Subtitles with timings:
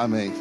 [0.00, 0.32] Amém.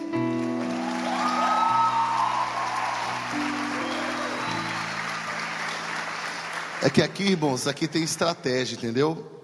[6.82, 9.44] É que aqui, irmãos, aqui tem estratégia, entendeu?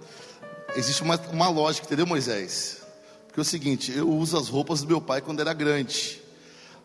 [0.73, 2.81] Existe uma, uma lógica, entendeu, Moisés?
[3.27, 6.21] Porque é o seguinte, eu uso as roupas do meu pai quando era grande.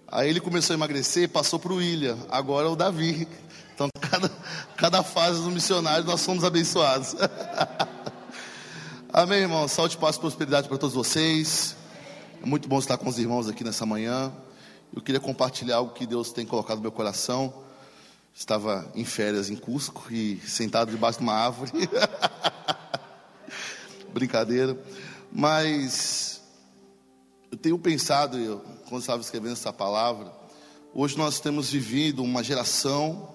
[0.09, 3.29] Aí ele começou a emagrecer, passou para o William, agora é o Davi.
[3.73, 4.29] Então, cada,
[4.77, 7.15] cada fase do missionário nós somos abençoados.
[9.13, 9.69] Amém, irmão.
[9.69, 11.77] Saúde, paz prosperidade para todos vocês.
[12.43, 14.33] É muito bom estar com os irmãos aqui nessa manhã.
[14.95, 17.53] Eu queria compartilhar algo que Deus tem colocado no meu coração.
[18.35, 21.71] Estava em férias em Cusco e sentado debaixo de uma árvore.
[24.11, 24.83] Brincadeira.
[25.31, 26.41] Mas
[27.53, 30.33] eu tenho pensado, eu, quando estava escrevendo essa palavra,
[30.95, 33.35] hoje nós temos vivido uma geração.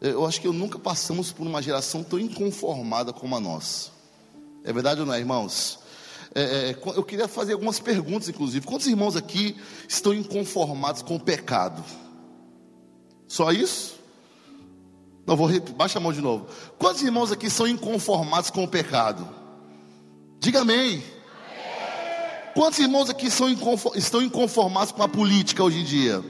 [0.00, 3.90] Eu acho que eu nunca passamos por uma geração tão inconformada como a nossa.
[4.64, 5.85] É verdade ou não é, irmãos?
[6.38, 8.66] É, é, eu queria fazer algumas perguntas, inclusive.
[8.66, 9.56] Quantos irmãos aqui
[9.88, 11.82] estão inconformados com o pecado?
[13.26, 13.98] Só isso?
[15.26, 16.46] Não, vou repetir, baixa a mão de novo.
[16.78, 19.26] Quantos irmãos aqui são inconformados com o pecado?
[20.38, 21.02] Diga amém.
[22.54, 23.48] Quantos irmãos aqui são
[23.94, 26.22] estão inconformados com a política hoje em dia?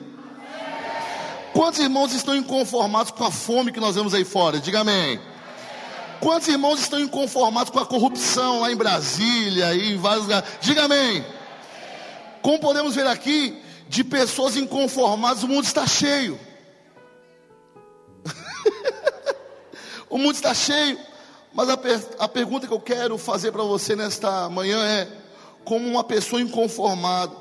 [1.52, 4.61] Quantos irmãos estão inconformados com a fome que nós vemos aí fora?
[4.61, 5.19] Diga amém.
[6.20, 10.48] Quantos irmãos estão inconformados com a corrupção lá em Brasília e em vários lugares?
[10.61, 11.25] Diga amém.
[12.42, 16.39] Como podemos ver aqui, de pessoas inconformadas, o mundo está cheio.
[20.08, 20.98] o mundo está cheio.
[21.53, 25.08] Mas a, per a pergunta que eu quero fazer para você nesta manhã é:
[25.64, 27.34] como uma pessoa inconformada,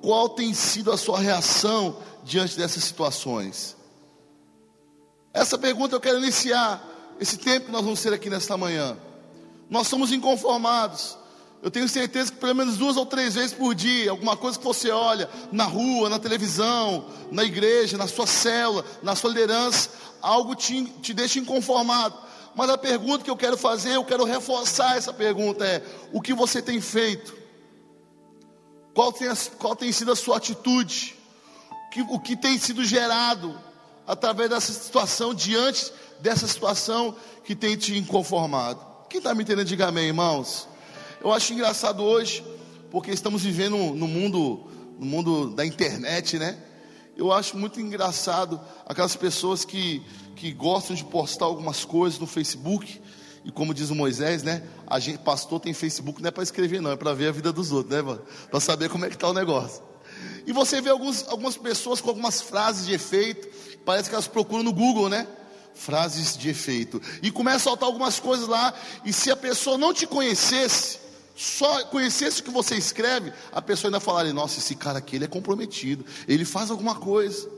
[0.00, 3.76] qual tem sido a sua reação diante dessas situações?
[5.32, 6.82] Essa pergunta eu quero iniciar
[7.20, 8.96] esse tempo que nós vamos ter aqui nesta manhã.
[9.68, 11.16] Nós somos inconformados.
[11.60, 14.64] Eu tenho certeza que pelo menos duas ou três vezes por dia, alguma coisa que
[14.64, 19.90] você olha na rua, na televisão, na igreja, na sua célula, na sua liderança,
[20.22, 22.16] algo te, te deixa inconformado.
[22.54, 26.32] Mas a pergunta que eu quero fazer, eu quero reforçar essa pergunta: é: o que
[26.32, 27.36] você tem feito?
[28.94, 29.28] Qual tem,
[29.58, 31.16] qual tem sido a sua atitude?
[31.70, 33.58] O que, o que tem sido gerado
[34.06, 37.14] através dessa situação diante dessa situação
[37.44, 38.80] que tem te inconformado.
[39.08, 40.68] Quem está me entendendo, diga amém, irmãos.
[41.20, 42.44] Eu acho engraçado hoje,
[42.90, 44.66] porque estamos vivendo no mundo,
[44.98, 46.58] no mundo da internet, né?
[47.16, 50.02] Eu acho muito engraçado aquelas pessoas que,
[50.36, 53.00] que gostam de postar algumas coisas no Facebook.
[53.44, 54.62] E como diz o Moisés, né?
[54.86, 57.52] A gente, pastor tem Facebook não é para escrever, não, é para ver a vida
[57.52, 58.18] dos outros, né,
[58.50, 59.82] Para saber como é que está o negócio.
[60.46, 63.48] E você vê alguns, algumas pessoas com algumas frases de efeito,
[63.84, 65.26] parece que elas procuram no Google, né?
[65.78, 67.00] Frases de efeito.
[67.22, 68.74] E começa a soltar algumas coisas lá,
[69.04, 70.98] e se a pessoa não te conhecesse,
[71.34, 75.24] só conhecesse o que você escreve, a pessoa ainda falaria: nossa, esse cara aqui ele
[75.24, 77.48] é comprometido, ele faz alguma coisa.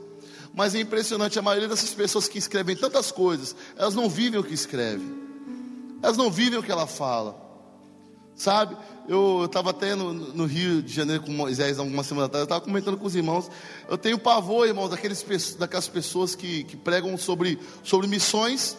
[0.53, 4.43] Mas é impressionante, a maioria dessas pessoas que escrevem tantas coisas, elas não vivem o
[4.43, 5.13] que escrevem,
[6.03, 7.50] elas não vivem o que ela fala.
[8.41, 8.75] Sabe,
[9.07, 12.61] eu estava até no, no, Rio de Janeiro com Moisés algumas semanas atrás, eu estava
[12.61, 13.47] comentando com os irmãos.
[13.87, 18.75] Eu tenho pavor, irmãos, daqueles, daquelas pessoas que, que pregam sobre, sobre missões.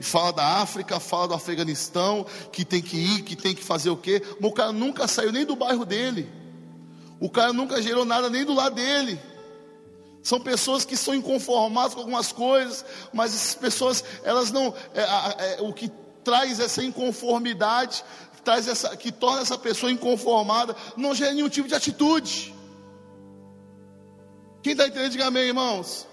[0.00, 3.90] E fala da África, fala do Afeganistão, que tem que ir, que tem que fazer
[3.90, 4.20] o quê.
[4.40, 6.28] Mas o cara nunca saiu nem do bairro dele.
[7.20, 9.16] O cara nunca gerou nada nem do lado dele.
[10.24, 14.74] São pessoas que são inconformadas com algumas coisas, mas essas pessoas, elas não.
[14.92, 15.88] É, é, o que
[16.24, 18.02] traz essa inconformidade,
[18.44, 22.54] traz essa, que torna essa pessoa inconformada, não gera nenhum tipo de atitude.
[24.62, 26.06] Quem está entendendo, diga amém, irmãos.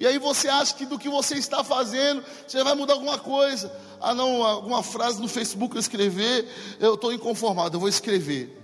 [0.00, 3.72] E aí você acha que do que você está fazendo, você vai mudar alguma coisa.
[4.00, 6.46] Ah, não, alguma frase no Facebook eu escrever,
[6.78, 8.56] eu estou inconformado, eu vou escrever.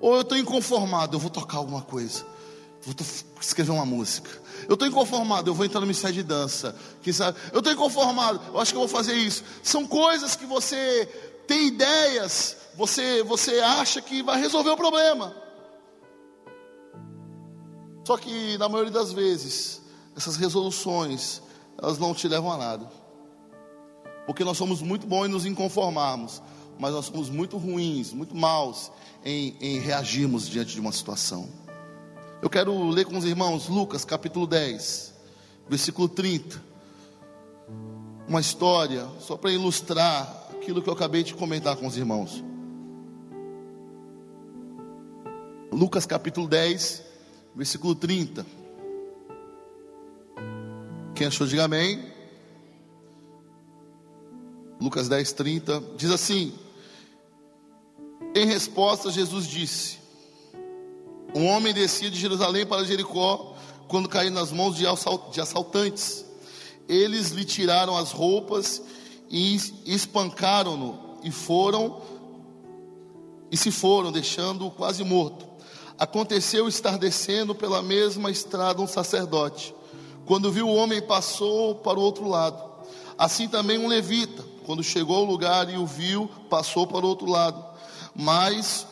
[0.00, 2.24] Ou eu estou inconformado, eu vou tocar alguma coisa.
[2.82, 2.94] Vou
[3.40, 4.30] escrever uma música.
[4.66, 6.74] Eu estou inconformado, eu vou entrar no mistério de dança.
[7.02, 7.38] Quem sabe?
[7.52, 9.44] Eu estou inconformado, eu acho que eu vou fazer isso.
[9.62, 11.06] São coisas que você
[11.50, 15.34] tem ideias, você, você acha que vai resolver o problema.
[18.06, 19.82] Só que na maioria das vezes,
[20.16, 21.42] essas resoluções,
[21.76, 22.88] elas não te levam a nada.
[24.26, 26.40] Porque nós somos muito bons em nos inconformarmos,
[26.78, 28.92] mas nós somos muito ruins, muito maus
[29.24, 31.48] em, em reagirmos diante de uma situação.
[32.40, 35.14] Eu quero ler com os irmãos Lucas capítulo 10,
[35.68, 36.62] versículo 30.
[38.28, 40.39] Uma história, só para ilustrar
[40.70, 42.44] aquilo que eu acabei de comentar com os irmãos.
[45.72, 47.02] Lucas capítulo 10,
[47.56, 48.46] versículo 30.
[51.12, 52.08] Quem achou, diga amém.
[54.80, 56.54] Lucas 10, 30 diz assim:
[58.32, 59.98] Em resposta, Jesus disse:
[61.34, 63.56] Um homem descia de Jerusalém para Jericó
[63.88, 66.24] quando caiu nas mãos de assaltantes.
[66.88, 68.80] Eles lhe tiraram as roupas
[69.30, 69.56] e
[69.86, 72.02] espancaram-no e foram
[73.50, 75.46] e se foram, deixando-o quase morto.
[75.98, 79.74] Aconteceu estar descendo pela mesma estrada um sacerdote.
[80.24, 82.62] Quando viu o homem, passou para o outro lado.
[83.18, 87.28] Assim também um levita, quando chegou ao lugar e o viu, passou para o outro
[87.28, 87.62] lado.
[88.14, 88.86] Mas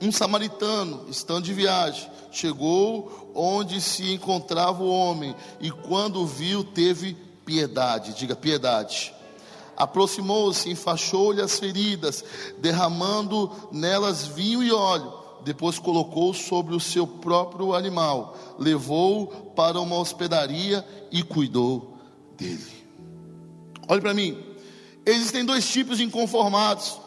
[0.00, 7.14] um samaritano, estando de viagem, chegou onde se encontrava o homem e quando viu, teve
[7.44, 8.14] piedade.
[8.14, 9.12] Diga piedade.
[9.76, 12.24] Aproximou-se, enfaixou-lhe as feridas,
[12.58, 15.12] derramando nelas vinho e óleo.
[15.44, 19.26] Depois colocou sobre o seu próprio animal, levou
[19.56, 21.98] para uma hospedaria e cuidou
[22.36, 22.82] dele.
[23.88, 24.40] Olhe para mim,
[25.04, 27.00] existem dois tipos de inconformados: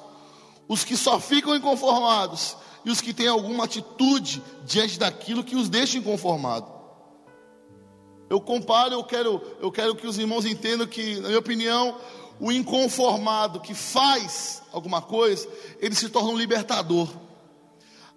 [0.68, 5.70] os que só ficam inconformados e os que têm alguma atitude diante daquilo que os
[5.70, 6.76] deixa inconformados.
[8.30, 11.96] Eu comparo, eu quero, eu quero que os irmãos entendam que, na minha opinião,
[12.40, 15.48] o inconformado que faz alguma coisa,
[15.80, 17.08] ele se torna um libertador.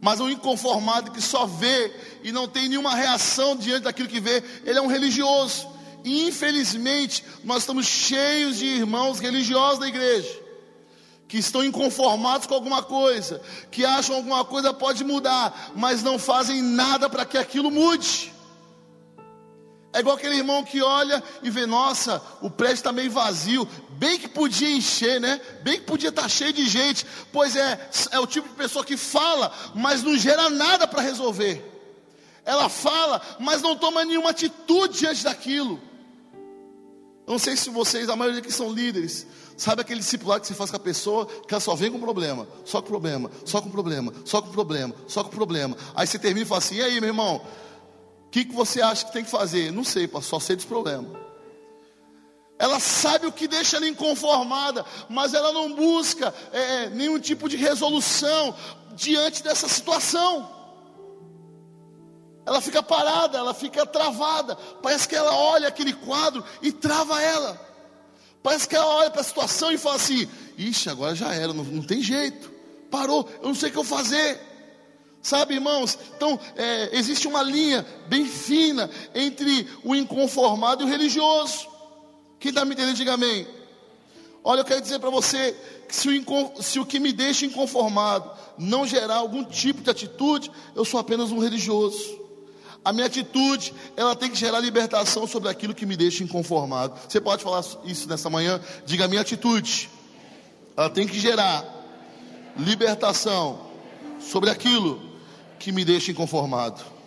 [0.01, 1.93] Mas o inconformado que só vê
[2.23, 5.69] e não tem nenhuma reação diante daquilo que vê, ele é um religioso.
[6.05, 10.49] E infelizmente, nós estamos cheios de irmãos religiosos da igreja
[11.29, 16.63] que estão inconformados com alguma coisa, que acham alguma coisa pode mudar, mas não fazem
[16.63, 18.33] nada para que aquilo mude.
[19.93, 23.69] É igual aquele irmão que olha e vê, nossa, o prédio está meio vazio,
[23.99, 25.41] bem que podia encher, né?
[25.63, 27.05] Bem que podia estar tá cheio de gente.
[27.33, 31.65] Pois é, é o tipo de pessoa que fala, mas não gera nada para resolver.
[32.45, 35.81] Ela fala, mas não toma nenhuma atitude diante daquilo.
[37.27, 39.27] Eu não sei se vocês, a maioria que são líderes,
[39.59, 42.47] Sabe aquele discipulado que você faz com a pessoa que ela só vem com problema,
[42.65, 45.77] só com problema, só com problema, só com problema, só com problema.
[45.97, 47.43] Aí você termina e fala assim: e aí, meu irmão,
[48.25, 49.73] o que, que você acha que tem que fazer?
[49.73, 51.11] Não sei, só sei dos problemas.
[52.59, 57.57] Ela sabe o que deixa ela inconformada, mas ela não busca é, nenhum tipo de
[57.57, 58.55] resolução
[58.95, 60.57] diante dessa situação.
[62.45, 64.57] Ela fica parada, ela fica travada.
[64.83, 67.61] Parece que ela olha aquele quadro e trava ela.
[68.43, 71.63] Parece que ela olha para a situação e fala assim: Ixi, agora já era, não,
[71.63, 72.51] não tem jeito.
[72.91, 74.41] Parou, eu não sei o que eu fazer.
[75.23, 75.99] Sabe, irmãos?
[76.17, 81.78] Então, é, existe uma linha bem fina entre o inconformado e o religioso.
[82.39, 83.47] Quem está me entendendo, diga amém.
[84.45, 85.55] Olha, eu quero dizer para você
[85.89, 90.51] que se o, se o que me deixa inconformado não gerar algum tipo de atitude,
[90.75, 92.19] eu sou apenas um religioso.
[92.85, 96.99] A minha atitude, ela tem que gerar libertação sobre aquilo que me deixa inconformado.
[97.09, 98.61] Você pode falar isso nessa manhã?
[98.87, 99.91] Diga a minha atitude.
[100.77, 101.65] Ela tem que gerar
[102.57, 103.61] libertação
[104.21, 105.03] sobre aquilo
[105.59, 106.98] que me deixa inconformado.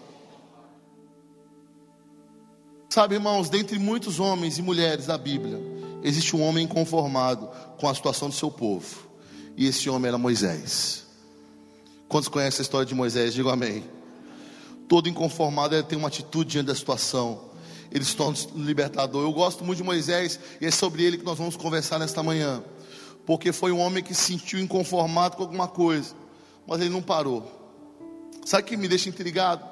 [2.91, 5.59] Sabe, irmãos, dentre muitos homens e mulheres da Bíblia,
[6.03, 9.07] existe um homem inconformado com a situação do seu povo.
[9.55, 11.05] E esse homem era Moisés.
[12.07, 13.33] Quantos conhecem a história de Moisés?
[13.33, 13.83] Digo amém
[14.91, 17.39] todo inconformado, ele tem uma atitude diante da situação.
[17.89, 19.23] Ele se torna libertador.
[19.23, 22.61] Eu gosto muito de Moisés e é sobre ele que nós vamos conversar nesta manhã.
[23.25, 26.13] Porque foi um homem que se sentiu inconformado com alguma coisa,
[26.67, 27.49] mas ele não parou.
[28.45, 29.63] Sabe o que me deixa intrigado?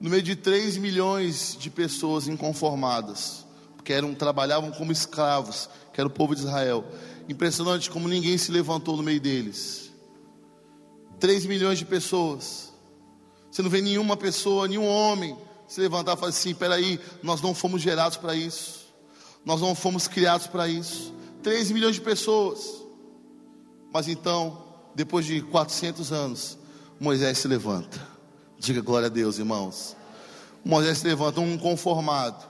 [0.00, 3.44] No meio de 3 milhões de pessoas inconformadas,
[3.84, 6.84] que eram, trabalhavam como escravos, que era o povo de Israel.
[7.28, 9.92] Impressionante como ninguém se levantou no meio deles.
[11.18, 12.68] 3 milhões de pessoas
[13.50, 15.36] você não vê nenhuma pessoa, nenhum homem
[15.66, 18.86] se levantar e falar assim: peraí, nós não fomos gerados para isso,
[19.44, 21.12] nós não fomos criados para isso.
[21.42, 22.82] 3 milhões de pessoas.
[23.92, 24.64] Mas então,
[24.94, 26.58] depois de 400 anos,
[27.00, 28.06] Moisés se levanta.
[28.58, 29.96] Diga glória a Deus, irmãos.
[30.64, 32.44] Moisés se levanta, um conformado,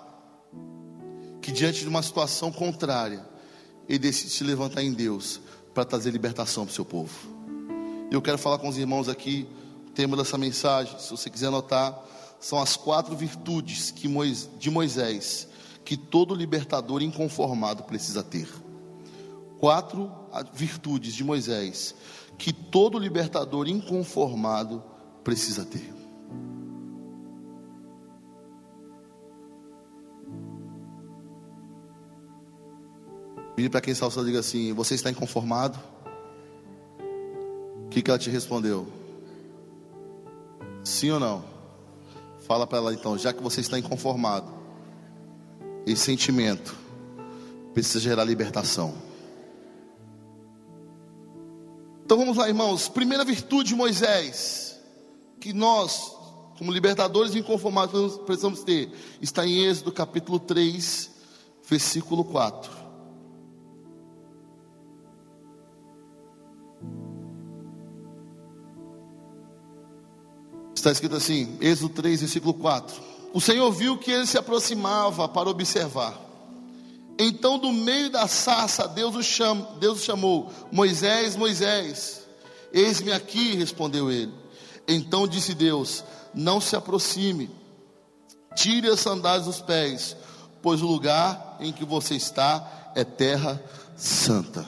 [1.43, 3.25] que diante de uma situação contrária,
[3.88, 5.41] ele decide se levantar em Deus
[5.75, 7.12] para trazer libertação para o seu povo.
[8.11, 9.47] Eu quero falar com os irmãos aqui
[9.95, 12.00] tema dessa mensagem, se você quiser anotar,
[12.38, 14.09] são as quatro virtudes que
[14.59, 15.49] de Moisés
[15.85, 18.49] que todo libertador inconformado precisa ter.
[19.59, 20.09] Quatro
[20.53, 21.95] virtudes de Moisés
[22.38, 24.83] que todo libertador inconformado
[25.25, 25.98] precisa ter.
[33.59, 35.77] Vire para quem está ao diga assim: Você está inconformado?
[37.87, 38.87] O que, que ela te respondeu?
[40.85, 41.45] Sim ou não?
[42.47, 44.47] Fala para ela então, já que você está inconformado,
[45.85, 46.73] esse sentimento
[47.75, 48.95] precisa gerar libertação.
[52.05, 52.88] Então vamos lá, irmãos.
[52.88, 54.79] Primeira virtude de Moisés,
[55.41, 56.12] que nós
[56.57, 61.11] como libertadores inconformados precisamos ter, está em Êxodo capítulo 3,
[61.69, 62.88] versículo 4.
[70.88, 73.02] Está escrito assim, Êxodo 3, versículo 4.
[73.35, 76.18] O Senhor viu que ele se aproximava para observar.
[77.18, 82.23] Então, do meio da sarça, Deus o, cham, Deus o chamou: Moisés, Moisés.
[82.73, 84.33] Eis-me aqui, respondeu ele.
[84.87, 86.02] Então disse Deus:
[86.33, 87.50] não se aproxime,
[88.57, 90.16] tire as sandálias dos pés,
[90.62, 93.62] pois o lugar em que você está é terra
[93.95, 94.66] santa.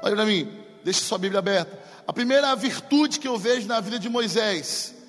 [0.00, 0.48] Olha para mim,
[0.84, 1.82] deixe sua Bíblia aberta.
[2.06, 5.01] A primeira virtude que eu vejo na vida de Moisés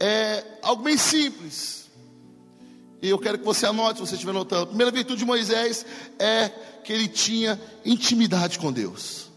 [0.00, 1.84] é algo bem simples.
[3.02, 4.62] E eu quero que você anote, se você estiver anotando.
[4.62, 5.84] A primeira virtude de Moisés
[6.18, 6.48] é
[6.82, 9.30] que ele tinha intimidade com Deus.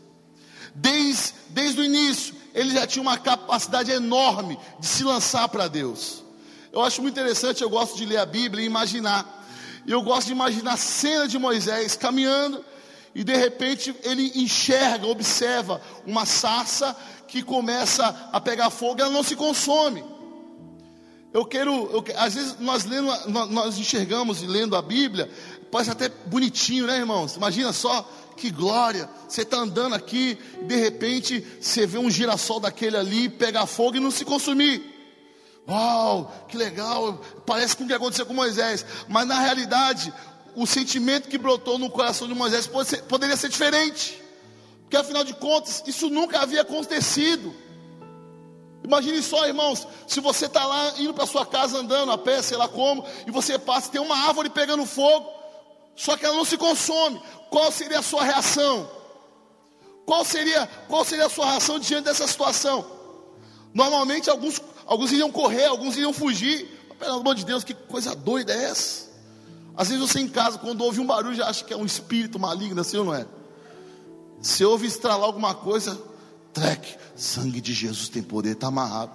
[0.74, 6.24] Desde, desde o início, ele já tinha uma capacidade enorme de se lançar para Deus.
[6.72, 9.46] Eu acho muito interessante, eu gosto de ler a Bíblia e imaginar.
[9.86, 12.64] Eu gosto de imaginar a cena de Moisés caminhando
[13.16, 16.96] e de repente ele enxerga, observa uma sarça
[17.28, 20.04] que começa a pegar fogo e ela não se consome.
[21.34, 23.12] Eu quero, eu, às vezes nós lendo,
[23.50, 25.30] nós enxergamos e lendo a Bíblia,
[25.70, 27.36] pode ser até bonitinho, né, irmãos?
[27.36, 29.10] Imagina só que glória.
[29.28, 33.98] Você está andando aqui, e de repente você vê um girassol daquele ali pegar fogo
[33.98, 34.96] e não se consumir.
[35.68, 40.14] Uau, que legal, parece com o que aconteceu com Moisés, mas na realidade,
[40.56, 44.22] o sentimento que brotou no coração de Moisés ser, poderia ser diferente,
[44.84, 47.54] porque afinal de contas, isso nunca havia acontecido.
[48.88, 52.56] Imagine só, irmãos, se você está lá indo para sua casa andando a pé, sei
[52.56, 55.30] lá como, e você passa, tem uma árvore pegando fogo,
[55.94, 58.90] só que ela não se consome qual seria a sua reação?
[60.06, 62.86] Qual seria, qual seria a sua reação diante dessa situação?
[63.74, 66.66] Normalmente alguns, alguns iriam correr, alguns iriam fugir.
[66.98, 69.08] Pelo amor de Deus, que coisa doida é essa?
[69.76, 72.40] Às vezes você em casa, quando ouve um barulho, já acha que é um espírito
[72.40, 73.28] maligno, assim ou não é?
[74.42, 76.02] Se ouve estralar alguma coisa,
[76.58, 79.12] treque, sangue de Jesus tem poder, está amarrado.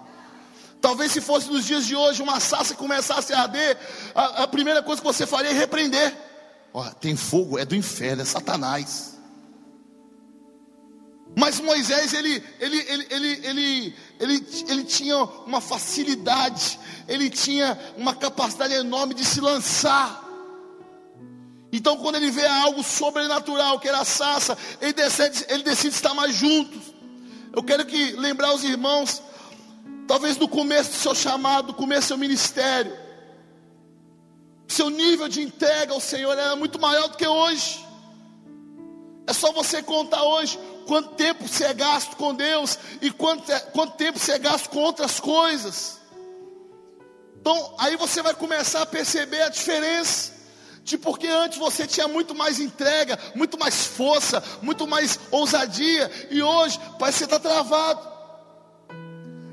[0.81, 3.77] Talvez se fosse nos dias de hoje uma sarça começasse a arder,
[4.15, 6.17] a, a primeira coisa que você faria é repreender.
[7.01, 9.19] Tem fogo, é do inferno, é Satanás.
[11.37, 18.15] Mas Moisés, ele, ele, ele, ele, ele, ele, ele tinha uma facilidade, ele tinha uma
[18.15, 20.23] capacidade enorme de se lançar.
[21.73, 26.15] Então, quando ele vê algo sobrenatural, que era a sarça, ele decide, ele decide estar
[26.15, 26.92] mais juntos.
[27.55, 29.23] Eu quero que lembrar os irmãos,
[30.09, 32.97] talvez no começo do seu chamado, no começo do seu ministério,
[34.67, 37.87] seu nível de entrega ao Senhor era muito maior do que hoje.
[39.27, 43.61] É só você contar hoje quanto tempo você é gasto com Deus e quanto, é,
[43.61, 46.01] quanto tempo você é gasto com outras coisas.
[47.39, 50.33] Então, aí você vai começar a perceber a diferença
[50.85, 56.43] de porque antes você tinha muito mais entrega, muito mais força, muito mais ousadia, e
[56.43, 58.13] hoje parece que você está travado.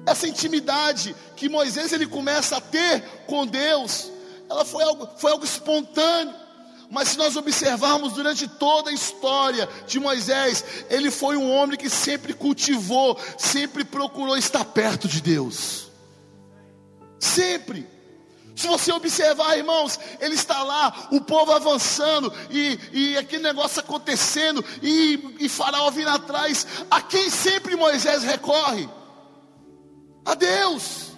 [0.06, 4.10] Essa intimidade que Moisés ele começa a ter com Deus,
[4.50, 6.34] ela foi algo, foi algo espontâneo.
[6.92, 11.88] Mas se nós observarmos durante toda a história de Moisés, ele foi um homem que
[11.88, 15.92] sempre cultivou, sempre procurou estar perto de Deus.
[17.20, 17.88] Sempre.
[18.60, 24.66] Se você observar, irmãos, ele está lá, o povo avançando, e, e aquele negócio acontecendo,
[24.82, 26.68] e, e Faraó vindo atrás.
[26.92, 28.90] A quem sempre Moisés recorre?
[30.26, 31.14] A Deus.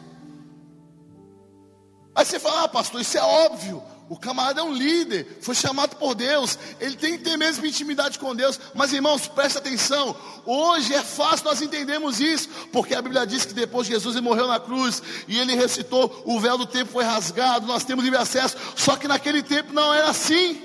[2.13, 3.81] Aí você fala, ah, pastor, isso é óbvio.
[4.11, 8.19] O camarada é um líder, foi chamado por Deus, ele tem que ter mesmo intimidade
[8.19, 8.59] com Deus.
[8.75, 10.13] Mas irmãos, presta atenção.
[10.45, 14.59] Hoje é fácil nós entendermos isso, porque a Bíblia diz que depois Jesus morreu na
[14.59, 18.57] cruz e ele recitou, o véu do tempo foi rasgado, nós temos livre acesso.
[18.75, 20.61] Só que naquele tempo não era assim.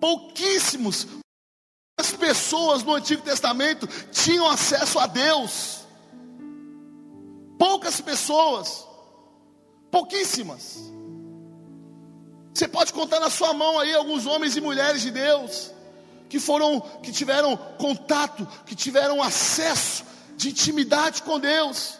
[0.00, 1.06] Pouquíssimos
[1.96, 5.86] as pessoas no Antigo Testamento tinham acesso a Deus.
[7.56, 8.84] Poucas pessoas.
[9.92, 10.90] Pouquíssimas.
[12.52, 15.70] Você pode contar na sua mão aí alguns homens e mulheres de Deus
[16.28, 20.04] que foram, que tiveram contato, que tiveram acesso
[20.36, 21.98] de intimidade com Deus.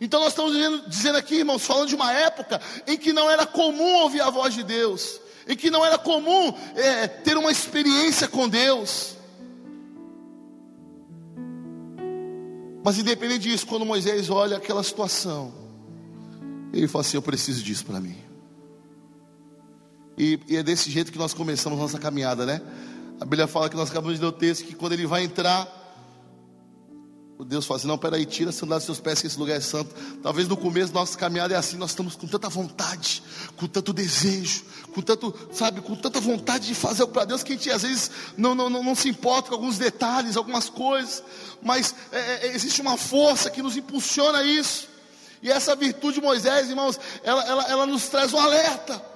[0.00, 3.44] Então nós estamos dizendo, dizendo aqui, irmãos, falando de uma época em que não era
[3.44, 8.28] comum ouvir a voz de Deus, em que não era comum é, ter uma experiência
[8.28, 9.16] com Deus.
[12.84, 15.52] Mas independente disso, quando Moisés olha aquela situação,
[16.72, 18.31] ele fala assim: Eu preciso disso para mim.
[20.22, 22.62] E, e, é desse jeito que nós começamos nossa caminhada, né?
[23.20, 25.66] A Bíblia fala que nós acabamos de ler o texto que quando ele vai entrar,
[27.44, 29.60] Deus fala assim, não, peraí, tira a sandália dos seus pés, que esse lugar é
[29.60, 29.92] santo.
[30.22, 33.20] Talvez no começo da nossa caminhada é assim, nós estamos com tanta vontade,
[33.56, 34.62] com tanto desejo,
[34.94, 38.08] com tanto, sabe, com tanta vontade de fazer para Deus, que a gente às vezes
[38.36, 41.20] não, não, não, não, se importa com alguns detalhes, algumas coisas,
[41.60, 44.86] mas é, é, existe uma força que nos impulsiona a isso.
[45.42, 49.10] E essa virtude de Moisés, irmãos, ela, ela, ela nos traz um alerta.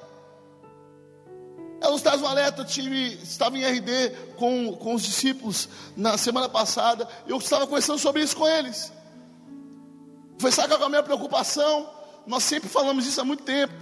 [1.82, 2.62] Um alerta.
[2.62, 7.08] Eu tive, estava em RD com, com os discípulos na semana passada.
[7.26, 8.92] Eu estava conversando sobre isso com eles.
[10.38, 11.88] Foi sabe qual é a minha preocupação?
[12.26, 13.72] Nós sempre falamos isso há muito tempo.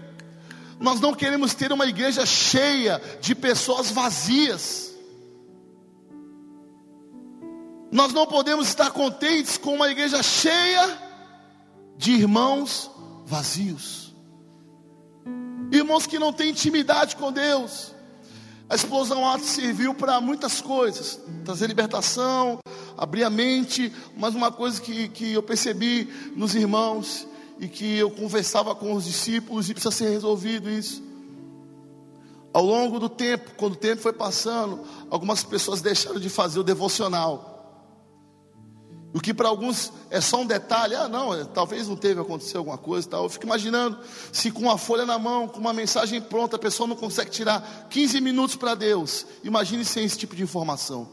[0.79, 4.93] Nós não queremos ter uma igreja cheia de pessoas vazias.
[7.91, 10.99] Nós não podemos estar contentes com uma igreja cheia
[11.97, 12.91] de irmãos
[13.25, 14.04] vazios.
[15.73, 17.93] Irmãos que não têm intimidade com Deus.
[18.69, 22.59] A explosão ato serviu para muitas coisas, trazer libertação,
[22.97, 27.27] abrir a mente, mas uma coisa que, que eu percebi nos irmãos
[27.61, 31.03] e que eu conversava com os discípulos e precisa ser resolvido isso.
[32.53, 34.81] Ao longo do tempo, quando o tempo foi passando,
[35.11, 37.54] algumas pessoas deixaram de fazer o devocional.
[39.15, 42.77] O que para alguns é só um detalhe, ah, não, talvez não teve acontecer alguma
[42.77, 43.23] coisa tal.
[43.23, 43.97] Eu fico imaginando
[44.33, 47.87] se com uma folha na mão, com uma mensagem pronta, a pessoa não consegue tirar
[47.89, 49.25] 15 minutos para Deus.
[49.45, 51.09] Imagine sem esse tipo de informação.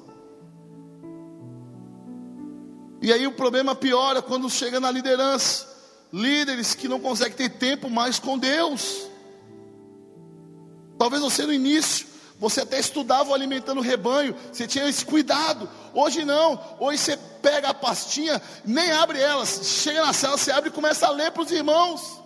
[3.03, 5.69] E aí o problema piora quando chega na liderança.
[6.11, 9.07] Líderes que não conseguem ter tempo mais com Deus.
[10.97, 12.07] Talvez você no início
[12.41, 15.69] você até estudava alimentando o rebanho, você tinha esse cuidado.
[15.93, 20.71] Hoje não, hoje você pega a pastinha, nem abre ela, chega na cela, você abre
[20.71, 22.19] e começa a ler para os irmãos.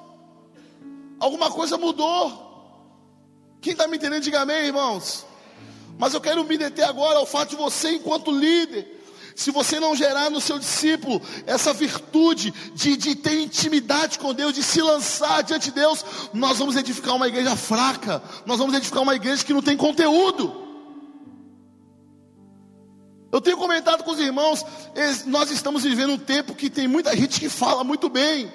[1.20, 2.46] Alguma coisa mudou.
[3.60, 5.26] Quem está me entendendo, diga amém, irmãos.
[6.00, 8.95] Mas eu quero me deter agora ao fato de você, enquanto líder,
[9.36, 14.54] se você não gerar no seu discípulo essa virtude de, de ter intimidade com Deus,
[14.54, 19.04] de se lançar diante de Deus, nós vamos edificar uma igreja fraca, nós vamos edificar
[19.04, 20.64] uma igreja que não tem conteúdo.
[23.30, 24.66] Eu tenho comentado com os irmãos,
[25.26, 28.50] nós estamos vivendo um tempo que tem muita gente que fala muito bem.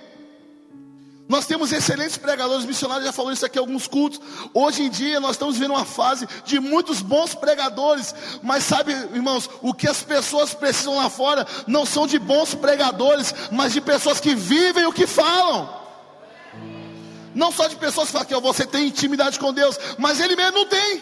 [1.31, 4.21] Nós temos excelentes pregadores, missionários já falou isso aqui em alguns cultos.
[4.53, 8.13] Hoje em dia nós estamos vivendo uma fase de muitos bons pregadores,
[8.43, 13.33] mas sabe, irmãos, o que as pessoas precisam lá fora não são de bons pregadores,
[13.53, 15.73] mas de pessoas que vivem o que falam.
[17.33, 20.59] Não só de pessoas que falam que você tem intimidade com Deus, mas ele mesmo
[20.59, 21.01] não tem.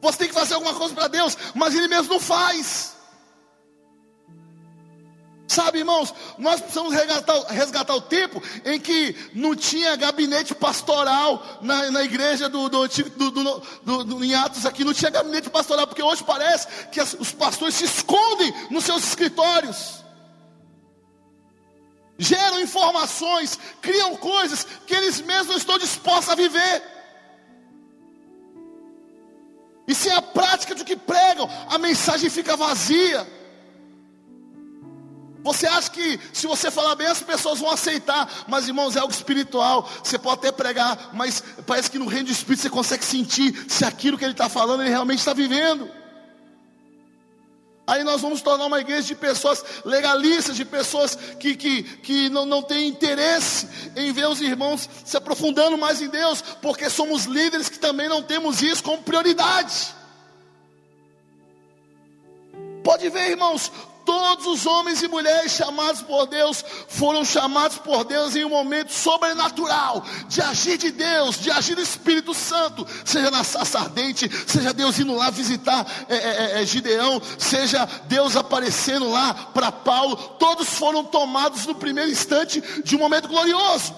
[0.00, 2.96] Você tem que fazer alguma coisa para Deus, mas ele mesmo não faz.
[5.48, 11.90] Sabe, irmãos, nós precisamos resgatar, resgatar, o tempo em que não tinha gabinete pastoral na,
[11.90, 16.22] na igreja do, do, do, do, em Atos aqui, não tinha gabinete pastoral, porque hoje
[16.22, 20.04] parece que as, os pastores se escondem nos seus escritórios,
[22.18, 26.82] geram informações, criam coisas que eles mesmos não estão dispostos a viver.
[29.86, 33.37] E sem a prática do que pregam, a mensagem fica vazia.
[35.48, 39.12] Você acha que se você falar bem as pessoas vão aceitar, mas irmãos, é algo
[39.12, 39.88] espiritual.
[40.04, 43.82] Você pode até pregar, mas parece que no reino do Espírito você consegue sentir se
[43.82, 45.90] aquilo que ele está falando ele realmente está vivendo.
[47.86, 52.44] Aí nós vamos tornar uma igreja de pessoas legalistas, de pessoas que, que, que não,
[52.44, 57.70] não têm interesse em ver os irmãos se aprofundando mais em Deus, porque somos líderes
[57.70, 59.94] que também não temos isso como prioridade.
[62.84, 63.72] Pode ver, irmãos,
[64.08, 68.90] Todos os homens e mulheres chamados por Deus foram chamados por Deus em um momento
[68.90, 74.72] sobrenatural de agir de Deus, de agir do Espírito Santo, seja na sarça ardente, seja
[74.72, 80.16] Deus indo lá visitar é, é, é, é Gideão, seja Deus aparecendo lá para Paulo.
[80.38, 83.94] Todos foram tomados no primeiro instante de um momento glorioso.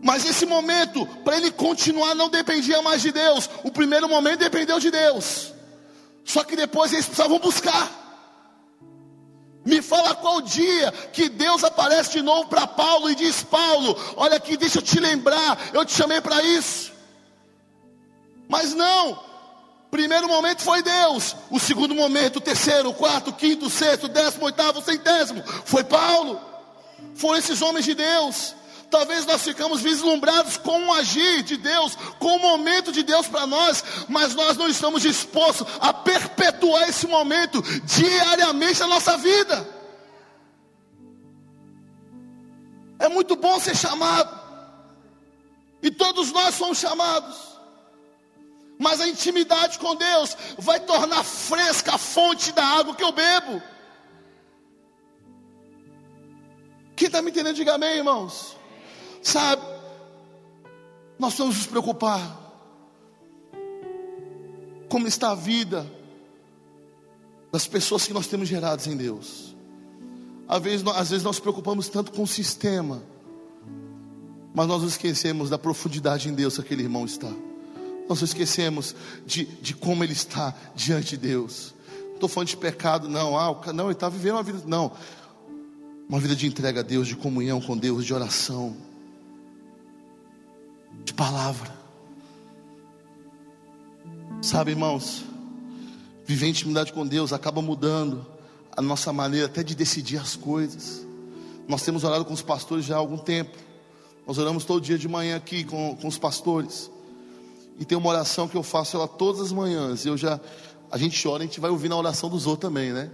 [0.00, 3.50] Mas esse momento, para ele continuar, não dependia mais de Deus.
[3.64, 5.52] O primeiro momento dependeu de Deus.
[6.24, 7.90] Só que depois eles precisavam buscar.
[9.64, 14.36] Me fala qual dia que Deus aparece de novo para Paulo e diz: Paulo, olha
[14.36, 16.92] aqui, deixa eu te lembrar, eu te chamei para isso.
[18.48, 19.18] Mas não,
[19.90, 24.04] primeiro momento foi Deus, o segundo momento, o terceiro, o quarto, o quinto, o sexto,
[24.04, 26.40] o décimo, oitavo, o centésimo, foi Paulo.
[27.14, 28.54] Foram esses homens de Deus.
[28.94, 33.44] Talvez nós ficamos vislumbrados com o agir de Deus, com o momento de Deus para
[33.44, 39.68] nós, mas nós não estamos dispostos a perpetuar esse momento diariamente na nossa vida.
[43.00, 44.30] É muito bom ser chamado,
[45.82, 47.36] e todos nós somos chamados,
[48.78, 53.60] Mas a intimidade com Deus vai tornar fresca a fonte da água que eu bebo.
[56.96, 58.56] Quem está me entendendo, diga amém, irmãos.
[59.24, 59.62] Sabe,
[61.18, 62.42] nós vamos nos preocupar.
[64.88, 65.90] Como está a vida
[67.50, 69.56] das pessoas que nós temos geradas em Deus.
[70.46, 73.02] Às vezes, às vezes nós nos preocupamos tanto com o sistema,
[74.54, 77.32] mas nós esquecemos da profundidade em Deus que aquele irmão está.
[78.08, 81.74] Nós esquecemos de, de como ele está diante de Deus.
[82.08, 83.38] Não estou falando de pecado, não.
[83.38, 84.62] Ah, não, ele está vivendo uma vida.
[84.66, 84.92] Não.
[86.06, 88.76] Uma vida de entrega a Deus, de comunhão com Deus, de oração,
[91.02, 91.72] de palavra.
[94.42, 95.24] Sabe, irmãos,
[96.26, 98.26] viver intimidade com Deus acaba mudando
[98.76, 101.06] a nossa maneira até de decidir as coisas.
[101.66, 103.56] Nós temos orado com os pastores já há algum tempo.
[104.26, 106.90] Nós oramos todo dia de manhã aqui com, com os pastores.
[107.78, 110.04] E tem uma oração que eu faço ela todas as manhãs.
[110.04, 110.40] Eu já,
[110.90, 113.10] a gente ora, a gente vai ouvir na oração dos outros também, né?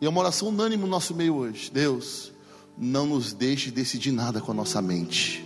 [0.00, 1.70] E é uma oração unânime no nosso meio hoje.
[1.72, 2.32] Deus,
[2.76, 5.44] não nos deixe decidir nada com a nossa mente.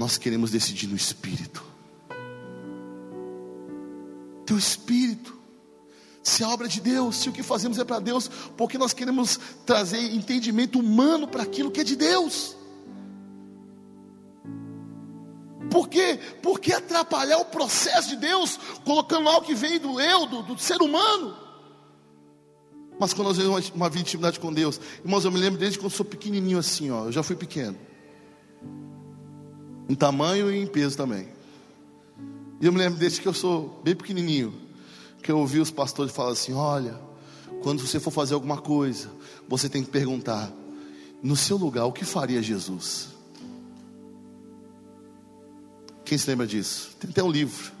[0.00, 1.62] Nós queremos decidir no Espírito.
[4.46, 5.38] Teu Espírito.
[6.22, 8.94] Se a obra é de Deus, se o que fazemos é para Deus, porque nós
[8.94, 12.56] queremos trazer entendimento humano para aquilo que é de Deus.
[15.70, 16.18] Por quê?
[16.42, 20.80] Porque atrapalhar o processo de Deus, colocando algo que vem do eu, do, do ser
[20.80, 21.36] humano.
[22.98, 25.78] Mas quando nós vemos uma, vida de intimidade com Deus, irmãos, eu me lembro desde
[25.78, 27.89] quando eu sou pequenininho assim, ó, eu já fui pequeno.
[29.90, 31.26] Em tamanho e em peso também.
[32.60, 34.54] E eu me lembro desde que eu sou bem pequenininho,
[35.20, 36.94] que eu ouvi os pastores falar assim: olha,
[37.60, 39.10] quando você for fazer alguma coisa,
[39.48, 40.52] você tem que perguntar,
[41.20, 43.08] no seu lugar, o que faria Jesus?
[46.04, 46.90] Quem se lembra disso?
[47.00, 47.72] Tem até um livro.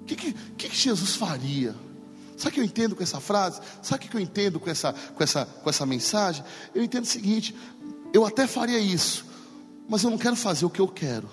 [0.00, 1.72] O que, que, que Jesus faria?
[2.36, 3.60] Sabe o que eu entendo com essa frase?
[3.80, 6.44] Sabe o que eu entendo com essa, com, essa, com essa mensagem?
[6.74, 7.54] Eu entendo o seguinte:
[8.12, 9.24] eu até faria isso,
[9.88, 11.28] mas eu não quero fazer o que eu quero,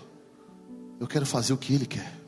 [1.00, 2.20] eu quero fazer o que Ele quer.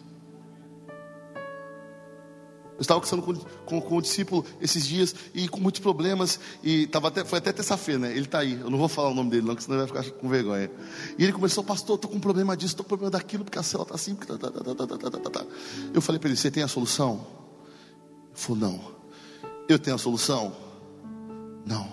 [2.82, 6.40] Eu estava conversando com, com, com, o discípulo esses dias e com muitos problemas.
[6.64, 8.12] E tava até, foi até terça-feira, né?
[8.12, 8.60] Ele está aí.
[8.60, 10.72] Eu não vou falar o nome dele, não, porque senão ele vai ficar com vergonha.
[11.16, 13.62] E ele começou, pastor, estou com um problema disso, estou com problema daquilo, porque a
[13.62, 14.16] célula está assim.
[14.16, 15.46] Tá, tá, tá,
[15.94, 17.24] eu falei para ele: Você tem a solução?
[18.30, 18.82] Ele falou: Não.
[19.70, 20.52] Eu tenho a solução?
[21.64, 21.88] Não.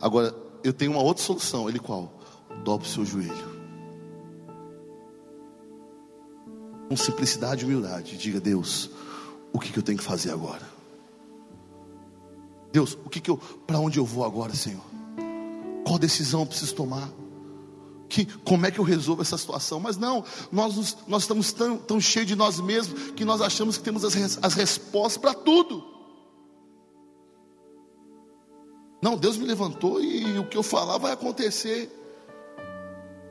[0.00, 1.68] Agora, eu tenho uma outra solução.
[1.68, 2.18] Ele qual?
[2.64, 3.53] Dobre o seu joelho.
[6.94, 8.88] Com simplicidade e humildade, diga: Deus
[9.52, 10.62] o que, que eu tenho que fazer agora?
[12.70, 14.84] Deus, o que, que eu, para onde eu vou agora, Senhor?
[15.84, 17.10] Qual decisão eu preciso tomar?
[18.08, 19.80] Que, como é que eu resolvo essa situação?
[19.80, 23.82] Mas não, nós, nós estamos tão, tão cheios de nós mesmos que nós achamos que
[23.82, 25.84] temos as, as respostas para tudo.
[29.02, 31.90] Não, Deus me levantou e o que eu falar vai acontecer.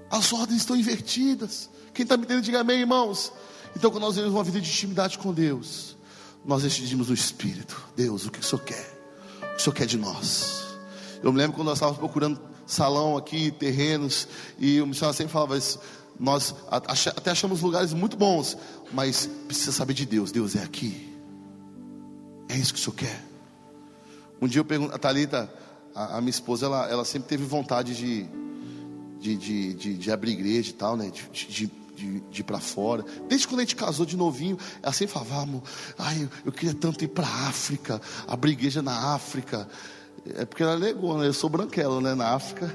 [0.10, 1.70] As ordens estão invertidas.
[1.94, 3.32] Quem está me entendendo, diga amém, irmãos.
[3.76, 5.98] Então, quando nós vivemos uma vida de intimidade com Deus,
[6.46, 9.00] nós decidimos no Espírito: Deus, o que o Senhor quer?
[9.42, 10.64] O que o Senhor quer de nós?
[11.22, 14.28] Eu me lembro quando nós estávamos procurando salão aqui, terrenos,
[14.60, 15.80] e o missionário sempre falava isso.
[16.20, 18.58] Nós até achamos lugares muito bons,
[18.92, 20.32] mas precisa saber de Deus.
[20.32, 21.12] Deus é aqui.
[22.48, 23.24] É isso que o Senhor quer.
[24.42, 25.52] Um dia eu pergunto, a Thalita,
[25.96, 28.28] a, a minha esposa, ela, ela sempre teve vontade de,
[29.20, 31.10] de, de, de, de abrir igreja e tal, né?
[31.10, 33.06] de, de de, de ir para fora.
[33.28, 35.48] Desde quando a gente casou de novinho, ela sempre falava,
[35.98, 39.68] ah, ai, eu queria tanto ir para a África, abrir igreja na África.
[40.36, 41.28] É porque ela negou, né?
[41.28, 42.16] Eu sou branquelo, né?
[42.16, 42.74] Na África.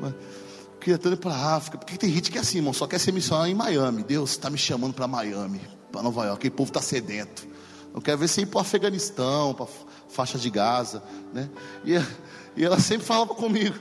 [0.00, 1.78] Mas, eu queria tanto ir para a África.
[1.78, 4.02] Porque tem gente que é assim, irmão, só quer ser missionário em Miami.
[4.02, 5.60] Deus está me chamando para Miami,
[5.92, 6.38] para Nova York.
[6.38, 7.46] Aquele povo está sedento.
[7.94, 9.66] Eu quero ver se ir para o Afeganistão, para
[10.08, 11.48] faixa de Gaza, né?
[11.84, 11.92] E,
[12.56, 13.76] e ela sempre falava comigo.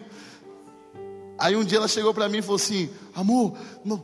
[1.37, 4.03] Aí um dia ela chegou para mim e falou assim: Amor, não,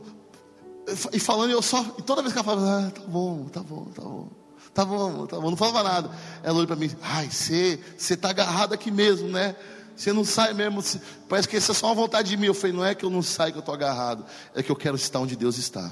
[1.12, 1.84] e falando, eu só.
[1.98, 4.28] E toda vez que ela falava, ah, tá bom, tá bom, tá bom.
[4.72, 5.50] Tá bom, tá bom.
[5.50, 6.10] Não falava nada.
[6.42, 9.56] Ela olhou para mim, ai, você está agarrado aqui mesmo, né?
[9.96, 10.82] Você não sai mesmo.
[10.82, 12.46] Cê, parece que isso é só uma vontade de mim.
[12.46, 14.26] Eu falei, não é que eu não saio que eu estou agarrado.
[14.54, 15.90] É que eu quero estar onde Deus está.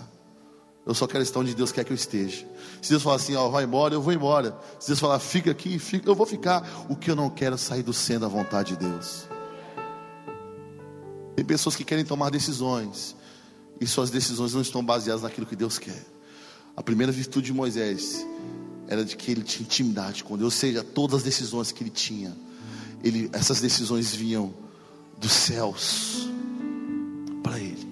[0.87, 2.47] Eu só quero estar onde Deus quer que eu esteja.
[2.83, 4.55] Se Deus falar assim, ó, vai embora, eu vou embora.
[4.79, 6.87] Se Deus falar, fica aqui, fica, eu vou ficar.
[6.91, 9.27] O que eu não quero é sair do centro da vontade de Deus.
[11.35, 13.17] Tem pessoas que querem tomar decisões
[13.81, 16.05] e suas decisões não estão baseadas naquilo que Deus quer.
[16.77, 18.27] A primeira virtude de Moisés
[18.89, 21.91] era de que ele tinha intimidade com Deus, ou seja, todas as decisões que ele
[21.91, 22.37] tinha,
[23.03, 24.53] ele, essas decisões vinham
[25.19, 26.29] dos céus
[27.43, 27.87] para ele.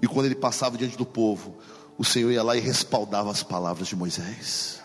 [0.00, 1.56] E quando ele passava diante do povo,
[1.96, 4.77] o Senhor ia lá e respaldava as palavras de Moisés.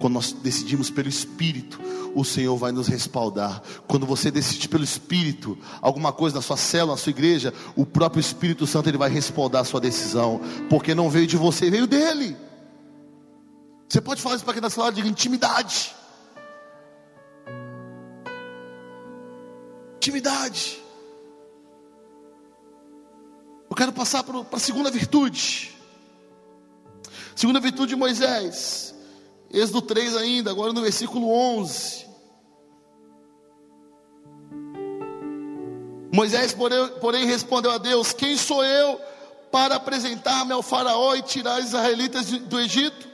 [0.00, 1.78] Quando nós decidimos pelo Espírito,
[2.14, 3.62] o Senhor vai nos respaldar.
[3.86, 8.18] Quando você decide pelo Espírito, alguma coisa na sua célula, na sua igreja, o próprio
[8.18, 12.34] Espírito Santo ele vai respaldar a sua decisão, porque não veio de você, veio dele.
[13.86, 15.94] Você pode falar isso para quem está falando de intimidade.
[19.96, 20.82] Intimidade.
[23.68, 25.76] Eu quero passar para a segunda virtude.
[27.36, 28.89] Segunda virtude de Moisés.
[29.52, 32.06] Êxodo 3 ainda, agora no versículo 11.
[36.12, 36.54] Moisés,
[37.00, 39.00] porém, respondeu a Deus: Quem sou eu
[39.50, 43.08] para apresentar-me ao Faraó e tirar os israelitas do Egito?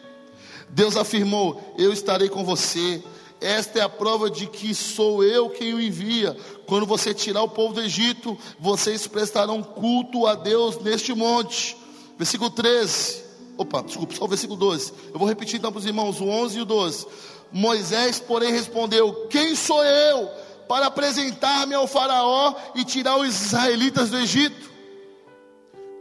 [0.68, 3.02] Deus afirmou: Eu estarei com você.
[3.38, 6.34] Esta é a prova de que sou eu quem o envia.
[6.66, 11.76] Quando você tirar o povo do Egito, vocês prestarão culto a Deus neste monte.
[12.18, 13.25] Versículo 13.
[13.58, 14.92] Opa, desculpa, só o versículo 12.
[15.12, 17.06] Eu vou repetir então para os irmãos, o 11 e o 12.
[17.50, 20.30] Moisés, porém, respondeu: Quem sou eu
[20.68, 24.70] para apresentar-me ao Faraó e tirar os israelitas do Egito?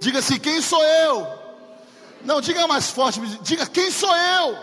[0.02, 1.28] Diga assim: Quem sou eu?
[2.24, 4.58] Não, diga mais forte, diga: Quem sou eu?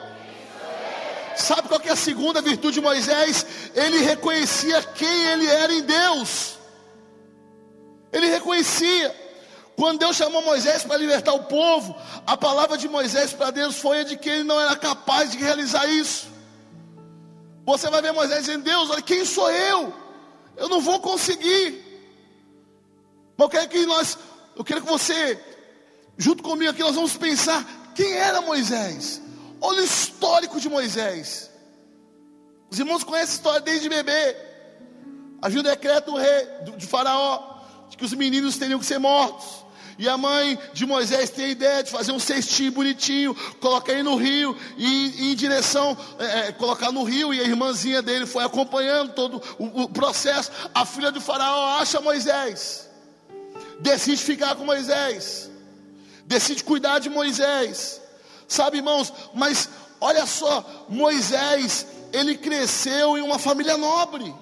[1.36, 3.46] Sabe qual é a segunda virtude de Moisés?
[3.74, 6.58] Ele reconhecia quem ele era em Deus.
[8.12, 9.21] Ele reconhecia.
[9.76, 14.00] Quando Deus chamou Moisés para libertar o povo, a palavra de Moisés para Deus foi
[14.00, 16.28] a de que ele não era capaz de realizar isso.
[17.64, 19.92] Você vai ver Moisés dizendo: Deus, olha, quem sou eu?
[20.56, 21.82] Eu não vou conseguir.
[23.36, 24.18] Mas eu quero que nós,
[24.56, 25.42] eu quero que você,
[26.16, 29.22] junto comigo aqui, nós vamos pensar quem era Moisés.
[29.60, 31.50] Olha o histórico de Moisés.
[32.70, 34.36] Os irmãos conhecem a história desde bebê.
[35.40, 39.61] Havia um decreto do rei, de Faraó, de que os meninos teriam que ser mortos.
[39.98, 44.02] E a mãe de Moisés tem a ideia de fazer um cestinho bonitinho, colocar ele
[44.02, 47.32] no rio e, e em direção, é, é, colocar no rio.
[47.32, 50.50] E a irmãzinha dele foi acompanhando todo o, o processo.
[50.74, 52.88] A filha do faraó acha Moisés,
[53.80, 55.50] decide ficar com Moisés,
[56.24, 58.00] decide cuidar de Moisés.
[58.48, 59.68] Sabe, irmãos, mas
[60.00, 64.34] olha só, Moisés, ele cresceu em uma família nobre.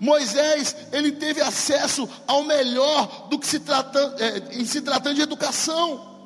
[0.00, 5.22] Moisés, ele teve acesso ao melhor do que se tratando, é, em se tratando de
[5.22, 6.16] educação.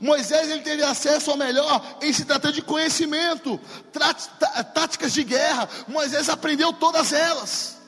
[0.00, 3.60] Moisés ele teve acesso ao melhor em se tratando de conhecimento,
[4.74, 5.68] táticas de guerra.
[5.88, 7.78] Moisés aprendeu todas elas.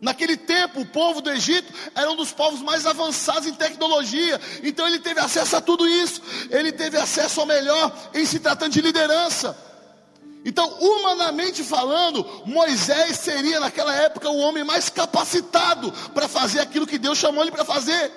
[0.00, 4.86] Naquele tempo, o povo do Egito era um dos povos mais avançados em tecnologia, então
[4.86, 6.22] ele teve acesso a tudo isso.
[6.50, 9.67] Ele teve acesso ao melhor em se tratando de liderança.
[10.44, 16.98] Então, humanamente falando, Moisés seria naquela época o homem mais capacitado para fazer aquilo que
[16.98, 18.12] Deus chamou ele para fazer.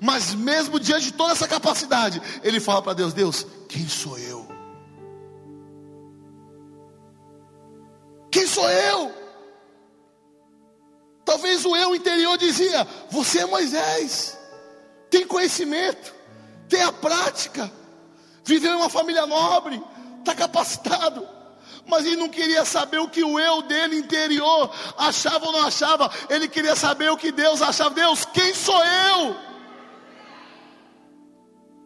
[0.00, 4.48] Mas mesmo diante de toda essa capacidade, ele fala para Deus: Deus, quem sou eu?
[8.30, 9.12] Quem sou eu?
[11.24, 14.38] Talvez o eu interior dizia: Você é Moisés,
[15.10, 16.12] tem conhecimento,
[16.68, 17.70] tem a prática,
[18.42, 19.80] viveu em uma família nobre,
[20.18, 21.41] está capacitado
[21.92, 26.10] mas ele não queria saber o que o eu dele interior achava ou não achava,
[26.30, 27.94] ele queria saber o que Deus achava.
[27.94, 29.36] Deus, quem sou eu?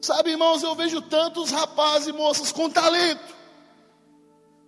[0.00, 3.34] Sabe, irmãos, eu vejo tantos rapazes e moças com talento,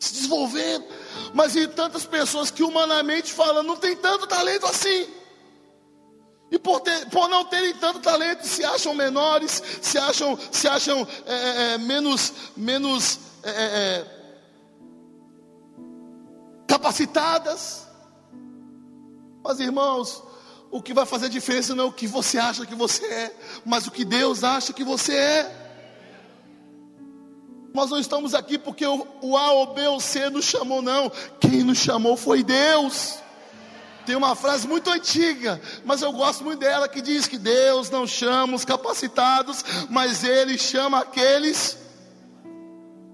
[0.01, 0.87] se desenvolvendo,
[1.33, 5.07] mas e tantas pessoas que humanamente falando não tem tanto talento assim.
[6.51, 11.07] E por, ter, por, não terem tanto talento, se acham menores, se acham, se acham
[11.27, 14.18] é, é, é menos, menos é, é, é
[16.69, 17.89] capacitadas.
[19.43, 20.23] Mas irmãos,
[20.71, 23.87] o que vai fazer diferença não é o que você acha que você é, mas
[23.87, 25.65] o que Deus acha que você é.
[27.75, 31.11] Nós não estamos aqui porque o A ou B ou C nos chamou, não.
[31.41, 33.19] Quem nos chamou foi Deus.
[34.05, 38.07] Tem uma frase muito antiga, mas eu gosto muito dela, que diz que Deus não
[38.07, 41.77] chama os capacitados, mas Ele chama aqueles,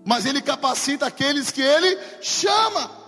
[0.05, 3.04] mas Ele capacita aqueles que Ele chama.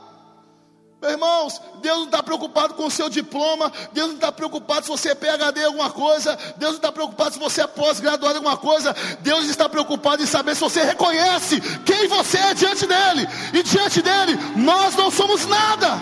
[1.01, 4.91] Meus irmãos, Deus não está preocupado com o seu diploma, Deus não está preocupado se
[4.91, 8.39] você é PHD em alguma coisa, Deus não está preocupado se você é pós-graduado em
[8.39, 13.29] alguma coisa, Deus está preocupado em saber se você reconhece quem você é diante dEle,
[13.53, 15.99] e diante dEle nós não somos nada,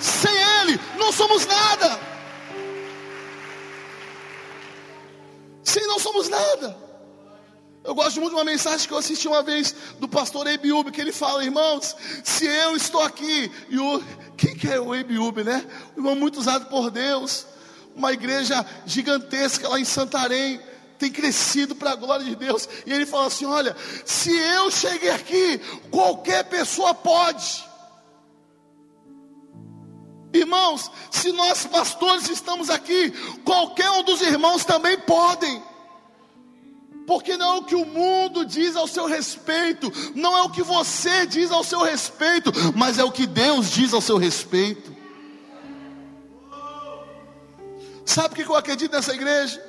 [0.00, 2.00] sem Ele não somos nada,
[5.62, 6.83] sem não somos nada.
[7.84, 11.02] Eu gosto muito de uma mensagem que eu assisti uma vez do pastor Ebiúbe, que
[11.02, 11.94] ele fala, irmãos,
[12.24, 14.02] se eu estou aqui, e o.
[14.38, 15.64] Quem que é o Ebiúbe, né?
[15.94, 17.46] Um irmão muito usado por Deus,
[17.94, 20.60] uma igreja gigantesca lá em Santarém,
[20.98, 22.68] tem crescido para a glória de Deus.
[22.86, 25.58] E ele fala assim: Olha, se eu cheguei aqui,
[25.90, 27.64] qualquer pessoa pode.
[30.32, 33.12] Irmãos, se nós pastores estamos aqui,
[33.44, 35.62] qualquer um dos irmãos também podem.
[37.06, 40.62] Porque não é o que o mundo diz ao seu respeito, não é o que
[40.62, 44.94] você diz ao seu respeito, mas é o que Deus diz ao seu respeito.
[48.04, 49.62] Sabe o que eu acredito nessa igreja?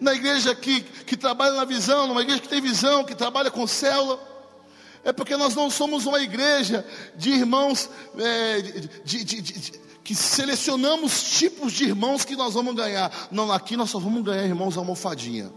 [0.00, 3.66] Na igreja que, que trabalha na visão, numa igreja que tem visão, que trabalha com
[3.66, 4.20] célula.
[5.04, 8.60] É porque nós não somos uma igreja de irmãos, é,
[9.04, 9.72] de, de, de,
[10.04, 13.28] que selecionamos tipos de irmãos que nós vamos ganhar.
[13.30, 15.50] Não, aqui nós só vamos ganhar irmãos almofadinha.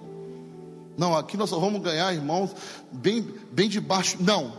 [0.97, 2.51] Não, aqui nós só vamos ganhar irmãos
[2.91, 4.17] bem, bem de baixo.
[4.19, 4.53] Não.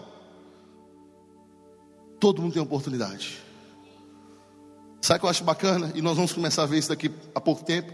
[2.18, 3.38] Todo mundo tem oportunidade.
[5.00, 5.92] Sabe o que eu acho bacana?
[5.94, 7.92] E nós vamos começar a ver isso daqui a pouco tempo.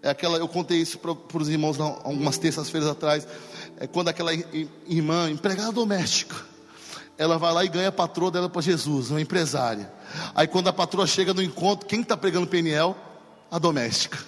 [0.00, 3.26] É aquela, eu contei isso para os irmãos algumas terças-feiras atrás.
[3.78, 4.32] É quando aquela
[4.86, 6.36] irmã, empregada doméstica,
[7.18, 9.92] ela vai lá e ganha a patroa dela para Jesus, uma empresária.
[10.34, 12.96] Aí quando a patroa chega no encontro, quem está pregando peniel?
[13.50, 14.18] A doméstica.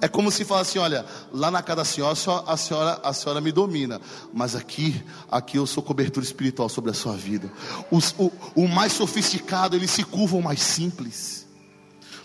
[0.00, 3.40] É como se falasse assim, olha, lá na casa da senhora, a senhora, a senhora
[3.40, 4.00] me domina,
[4.32, 7.50] mas aqui, aqui eu sou cobertura espiritual sobre a sua vida.
[7.90, 11.46] Os, o, o mais sofisticado, ele se curva o mais simples.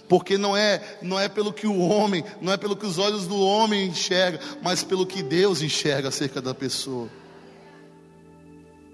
[0.07, 3.25] Porque não é, não é pelo que o homem, não é pelo que os olhos
[3.25, 7.09] do homem enxergam, mas pelo que Deus enxerga acerca da pessoa.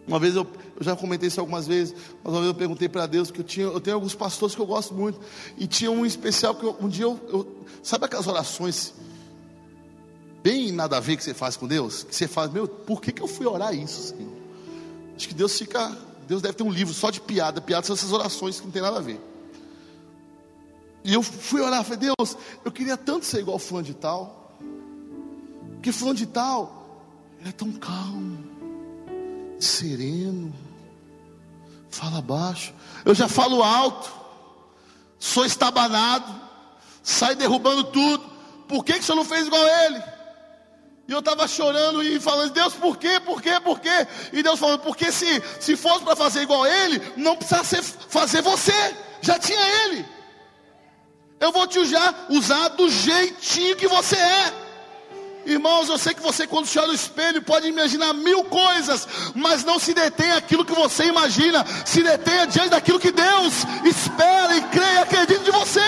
[0.09, 0.45] Uma vez eu,
[0.75, 1.93] eu já comentei isso algumas vezes,
[2.23, 4.61] mas uma vez eu perguntei para Deus, porque eu, tinha, eu tenho alguns pastores que
[4.61, 5.19] eu gosto muito,
[5.55, 7.47] e tinha um especial que eu, um dia eu, eu,
[7.83, 8.93] Sabe aquelas orações
[10.41, 12.03] bem nada a ver que você faz com Deus?
[12.03, 14.33] Que você faz, meu, por que, que eu fui orar isso, Senhor?
[15.15, 15.95] Acho que Deus fica.
[16.27, 18.81] Deus deve ter um livro só de piada, piada são essas orações que não tem
[18.81, 19.21] nada a ver.
[21.03, 24.57] E eu fui orar, falei, Deus, eu queria tanto ser igual fulano de tal.
[25.73, 27.03] Porque fulano de tal,
[27.39, 28.48] ele é tão calmo
[29.59, 30.53] sereno,
[31.89, 32.73] fala baixo.
[33.03, 34.11] Eu já falo alto,
[35.19, 36.33] sou estabanado,
[37.03, 38.23] sai derrubando tudo.
[38.67, 40.03] Por que, que o senhor não fez igual a ele?
[41.07, 44.07] E eu estava chorando e falando, Deus, por quê, por quê, por quê?
[44.31, 47.81] E Deus falando, porque se, se fosse para fazer igual a ele, não precisa ser,
[47.81, 50.05] fazer você, já tinha ele.
[51.39, 54.68] Eu vou te usar, usar do jeitinho que você é.
[55.45, 59.63] Irmãos, eu sei que você, quando se olha no espelho, pode imaginar mil coisas, mas
[59.63, 63.53] não se detenha aquilo que você imagina, se detenha diante daquilo que Deus
[63.85, 65.79] espera e crê e acredita de você.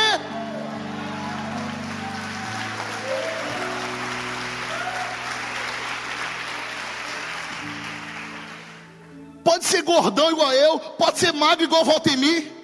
[9.44, 12.61] Pode ser gordão igual eu, pode ser magro igual Valtemir.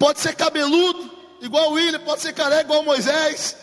[0.00, 1.10] Pode ser cabeludo,
[1.42, 3.54] igual o William, pode ser careca igual Moisés.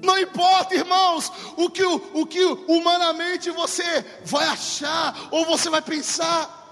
[0.00, 6.62] Não importa, irmãos, o que, o que humanamente você vai achar ou você vai pensar.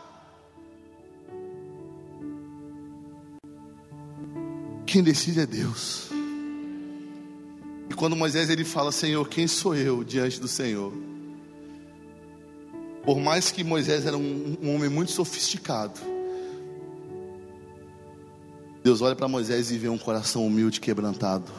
[4.87, 6.11] Quem decide é Deus.
[7.91, 11.12] E quando Moisés ele fala, Senhor, quem sou eu diante do Senhor?
[13.05, 16.01] Por mais que Moisés era um, um homem muito sofisticado,
[18.83, 21.51] Deus olha para Moisés e vê um coração humilde, quebrantado.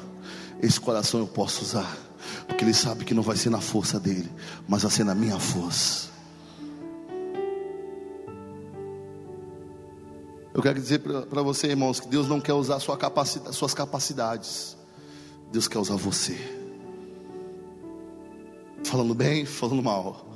[0.62, 1.98] Esse coração eu posso usar,
[2.48, 4.30] porque ele sabe que não vai ser na força dele,
[4.68, 6.12] mas vai ser na minha força.
[10.54, 14.78] Eu quero dizer para você, irmãos, que Deus não quer usar sua capacidade, suas capacidades,
[15.52, 16.38] Deus quer usar você.
[18.84, 20.33] Falando bem, falando mal.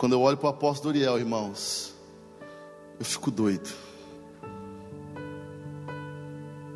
[0.00, 1.92] Quando eu olho para o apóstolo Uriel, irmãos,
[2.98, 3.68] eu fico doido.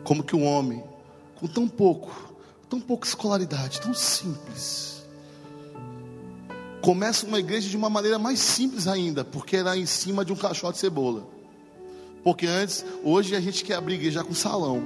[0.04, 0.84] Como que um homem
[1.36, 2.34] com tão pouco,
[2.68, 5.06] tão pouca escolaridade, tão simples,
[6.82, 10.36] começa uma igreja de uma maneira mais simples ainda, porque era em cima de um
[10.36, 11.26] caixote de cebola.
[12.22, 14.84] Porque antes, hoje a gente quer abrir igreja com salão.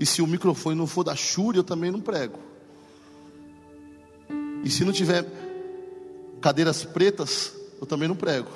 [0.00, 2.40] E se o microfone não for da Shure, eu também não prego.
[4.64, 5.24] E se não tiver
[6.42, 8.50] cadeiras pretas, eu também não prego.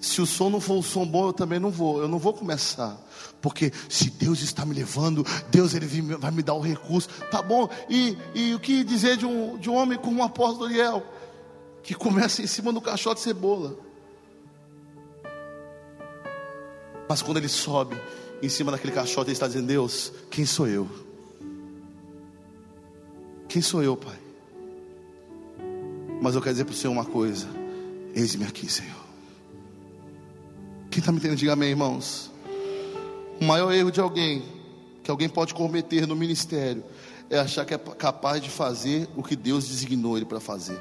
[0.00, 2.00] Se o som não for um som bom, eu também não vou.
[2.00, 2.96] Eu não vou começar.
[3.40, 5.86] Porque se Deus está me levando, Deus ele
[6.16, 7.08] vai me dar o recurso.
[7.30, 7.68] Tá bom.
[7.88, 11.04] E, e o que dizer de um, de um homem como o apóstolo Ariel?
[11.82, 13.76] Que começa em cima do caixote de cebola.
[17.08, 17.96] Mas quando ele sobe
[18.42, 20.88] em cima daquele caixote, ele está dizendo: Deus, quem sou eu?
[23.48, 24.27] Quem sou eu, Pai?
[26.20, 27.48] Mas eu quero dizer para o Senhor uma coisa:
[28.14, 28.98] Eis-me aqui, Senhor.
[30.90, 32.30] Quem está me entendendo, diga amém, irmãos.
[33.40, 34.42] O maior erro de alguém,
[35.02, 36.82] que alguém pode cometer no ministério,
[37.30, 40.78] é achar que é capaz de fazer o que Deus designou ele para fazer.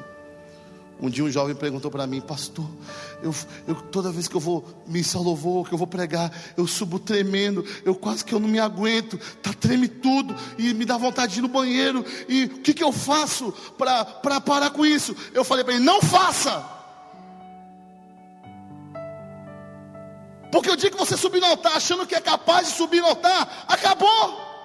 [0.99, 2.65] Um dia um jovem perguntou para mim, pastor,
[3.21, 3.33] eu,
[3.67, 7.63] eu, toda vez que eu vou me louvor, que eu vou pregar, eu subo tremendo,
[7.85, 11.39] eu quase que eu não me aguento, tá treme tudo e me dá vontade de
[11.39, 12.03] ir no banheiro.
[12.27, 15.15] E o que, que eu faço para parar com isso?
[15.33, 16.77] Eu falei para ele, não faça.
[20.51, 23.07] Porque o dia que você subir no altar achando que é capaz de subir no
[23.07, 24.56] altar, acabou.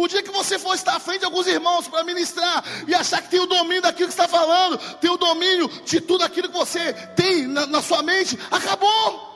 [0.00, 3.20] O dia que você for estar à frente de alguns irmãos para ministrar e achar
[3.20, 6.56] que tem o domínio daquilo que está falando, tem o domínio de tudo aquilo que
[6.56, 9.26] você tem na, na sua mente, acabou.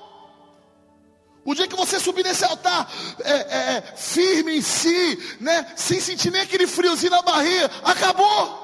[1.44, 2.88] O dia que você subir nesse altar
[3.24, 8.62] é, é, é, firme em si, né, sem sentir nem aquele friozinho na barriga, acabou.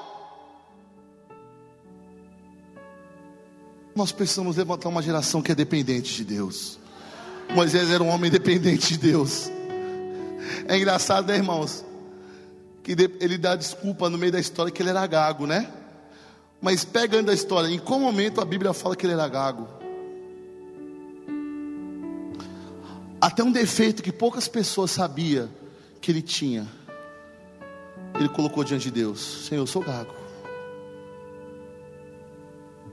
[3.93, 6.79] Nós precisamos levantar uma geração que é dependente de Deus.
[7.49, 9.51] Moisés era um homem dependente de Deus.
[10.65, 11.88] É engraçado, né, irmãos?
[12.83, 15.71] Que ele dá desculpa no meio da história que ele era gago, né?
[16.61, 19.67] Mas pegando a história, em qual momento a Bíblia fala que ele era gago?
[23.21, 25.49] Até um defeito que poucas pessoas sabiam
[26.01, 26.67] que ele tinha.
[28.15, 30.13] Ele colocou diante de Deus: Senhor, eu sou gago.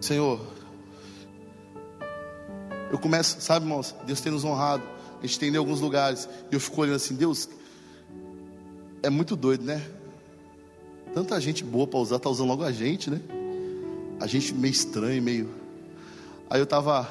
[0.01, 0.41] Senhor,
[2.91, 3.95] eu começo, sabe, irmãos?
[4.05, 4.83] Deus tem nos honrado.
[5.21, 6.29] A gente tem em alguns lugares.
[6.51, 7.49] E eu fico olhando assim: Deus,
[9.07, 9.81] é muito doido, né?
[11.15, 13.21] Tanta gente boa para usar, tá usando logo a gente, né?
[14.19, 15.49] A gente meio estranho, meio.
[16.51, 17.09] Aí eu tava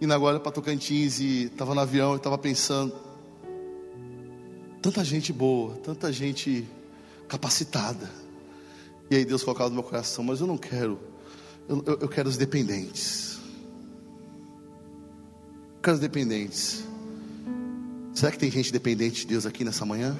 [0.00, 2.92] indo agora para Tocantins e tava no avião e tava pensando.
[4.82, 6.66] Tanta gente boa, tanta gente
[7.28, 8.10] capacitada.
[9.08, 10.98] E aí Deus colocava no meu coração, mas eu não quero.
[11.68, 13.38] Eu, eu, eu quero os dependentes.
[15.76, 16.84] Eu quero os dependentes.
[18.12, 20.18] Será que tem gente dependente de Deus aqui nessa manhã?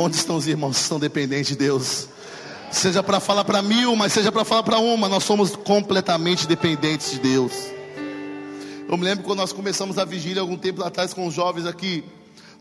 [0.00, 2.08] Onde estão os irmãos que são dependentes de Deus?
[2.72, 7.10] Seja para falar para mil, mas seja para falar para uma, nós somos completamente dependentes
[7.10, 7.52] de Deus.
[8.88, 12.02] Eu me lembro quando nós começamos a vigília algum tempo atrás com os jovens aqui.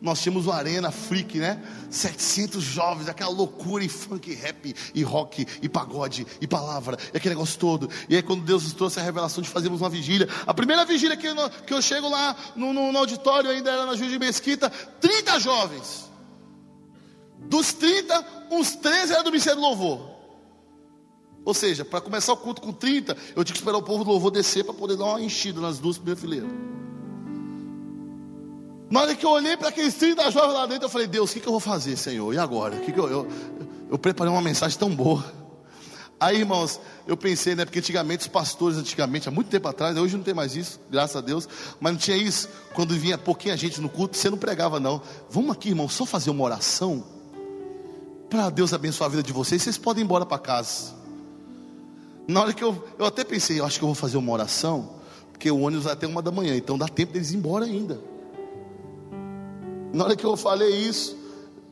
[0.02, 1.62] Nós tínhamos uma arena freak, né?
[1.90, 7.36] 700 jovens, aquela loucura e funk, rap, e rock, e pagode, e palavra, e aquele
[7.36, 7.90] negócio todo.
[8.10, 11.16] E aí, quando Deus nos trouxe a revelação de fazermos uma vigília, a primeira vigília
[11.16, 14.20] que eu, que eu chego lá no, no, no auditório, ainda era na Juiz de
[14.20, 14.70] Mesquita,
[15.00, 16.09] 30 jovens.
[17.50, 20.20] Dos 30, uns 13 eram do Ministério do Louvor.
[21.44, 24.12] Ou seja, para começar o culto com 30, eu tinha que esperar o povo do
[24.12, 26.50] louvor descer para poder dar uma enchida nas duas primeiras fileiras.
[28.92, 31.34] Na hora que eu olhei para aqueles 30 jovens lá dentro, eu falei, Deus, o
[31.34, 32.32] que, que eu vou fazer, Senhor?
[32.34, 32.78] E agora?
[32.78, 33.28] Que que eu, eu,
[33.90, 35.24] eu preparei uma mensagem tão boa.
[36.20, 37.66] Aí, irmãos, eu pensei, né?
[37.66, 41.16] Porque antigamente os pastores, antigamente, há muito tempo atrás, hoje não tem mais isso, graças
[41.16, 42.48] a Deus, mas não tinha isso.
[42.76, 45.02] Quando vinha pouquinha gente no culto, você não pregava, não.
[45.30, 47.18] Vamos aqui, irmão, só fazer uma oração
[48.30, 50.94] para Deus abençoar a vida de vocês, vocês podem ir embora para casa.
[52.28, 54.98] Na hora que eu, eu até pensei, eu acho que eu vou fazer uma oração,
[55.32, 58.00] porque o ônibus vai até uma da manhã, então dá tempo deles ir embora ainda.
[59.92, 61.18] Na hora que eu falei isso,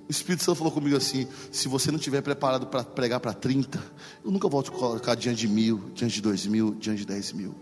[0.08, 3.80] o Espírito Santo falou comigo assim: se você não estiver preparado para pregar para 30,
[4.26, 7.32] eu nunca vou te colocar diante de mil, diante de dois mil, diante de dez
[7.32, 7.54] mil.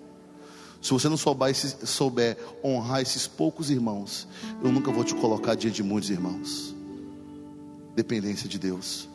[0.81, 4.25] Se você não souber, souber honrar esses poucos irmãos,
[4.63, 6.74] eu nunca vou te colocar diante de muitos irmãos
[7.95, 9.07] dependência de Deus.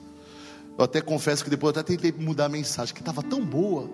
[0.78, 3.89] Eu até confesso que depois eu até tentei mudar a mensagem, que estava tão boa.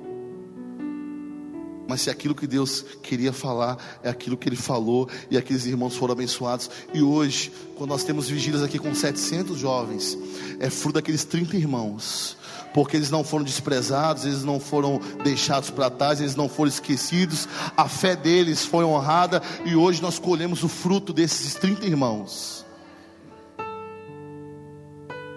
[1.88, 5.96] Mas se aquilo que Deus queria falar é aquilo que Ele falou e aqueles irmãos
[5.96, 6.68] foram abençoados.
[6.92, 10.18] E hoje, quando nós temos vigílias aqui com 700 jovens,
[10.58, 12.36] é fruto daqueles 30 irmãos.
[12.74, 17.48] Porque eles não foram desprezados, eles não foram deixados para trás, eles não foram esquecidos.
[17.76, 22.65] A fé deles foi honrada e hoje nós colhemos o fruto desses 30 irmãos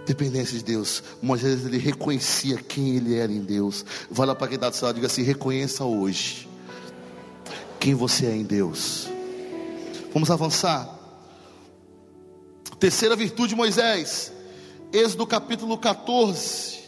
[0.10, 1.04] dependência de Deus.
[1.22, 3.86] Moisés ele reconhecia quem ele era em Deus.
[4.10, 6.50] Vai lá para quem está do seu lado, diga assim: reconheça hoje
[7.80, 9.08] quem você é em Deus.
[10.12, 10.98] Vamos avançar.
[12.80, 14.32] Terceira virtude de Moisés,
[14.92, 16.80] Êxodo capítulo 14.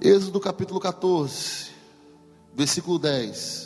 [0.00, 1.70] Êxodo capítulo 14,
[2.54, 3.63] versículo 10.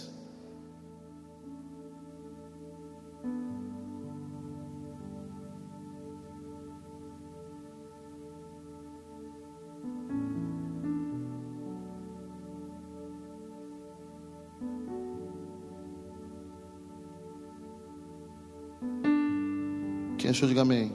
[20.28, 20.92] Quem achou, diga amém.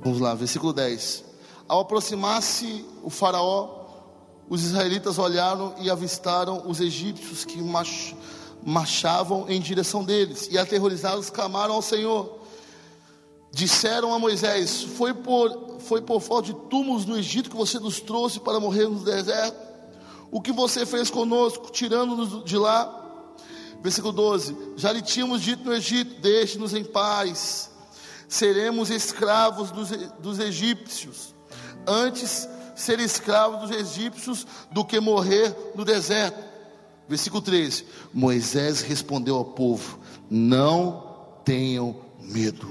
[0.00, 1.24] Vamos lá, versículo 10.
[1.66, 3.86] Ao aproximar-se o Faraó,
[4.48, 7.58] os israelitas olharam e avistaram os egípcios que
[8.64, 12.38] marchavam em direção deles, e aterrorizados clamaram ao Senhor.
[13.50, 17.98] Disseram a Moisés: Foi por, foi por falta de túmulos no Egito que você nos
[17.98, 19.71] trouxe para morrer no deserto?
[20.32, 23.00] O que você fez conosco, tirando-nos de lá?
[23.82, 27.70] Versículo 12: Já lhe tínhamos dito no Egito: Deixe-nos em paz,
[28.26, 31.34] seremos escravos dos, dos egípcios.
[31.86, 36.42] Antes ser escravos dos egípcios do que morrer no deserto.
[37.06, 39.98] Versículo 13: Moisés respondeu ao povo:
[40.30, 41.04] Não
[41.44, 42.66] tenham medo,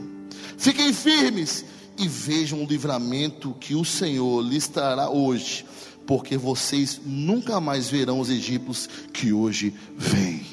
[0.57, 1.64] fiquem firmes
[1.95, 5.64] e vejam o livramento que o Senhor lhes trará hoje,
[6.05, 10.45] porque vocês nunca mais verão os egípcios que hoje vêm.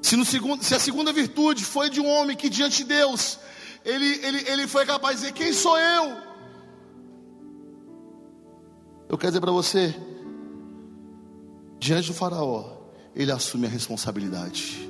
[0.00, 3.38] Se, segundo, se, a segunda virtude foi de um homem que diante de Deus,
[3.84, 6.16] ele, ele, ele foi capaz de dizer: Quem sou eu?
[9.08, 9.94] Eu quero dizer para você,
[11.78, 12.76] diante do Faraó,
[13.14, 14.88] ele assume a responsabilidade.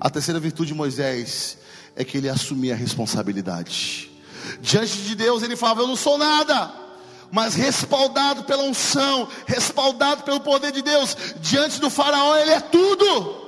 [0.00, 1.58] A terceira virtude de Moisés
[1.96, 4.13] é que ele assumia a responsabilidade.
[4.60, 6.72] Diante de Deus, ele falava: Eu não sou nada,
[7.30, 13.44] mas respaldado pela unção, respaldado pelo poder de Deus, diante do Faraó, ele é tudo.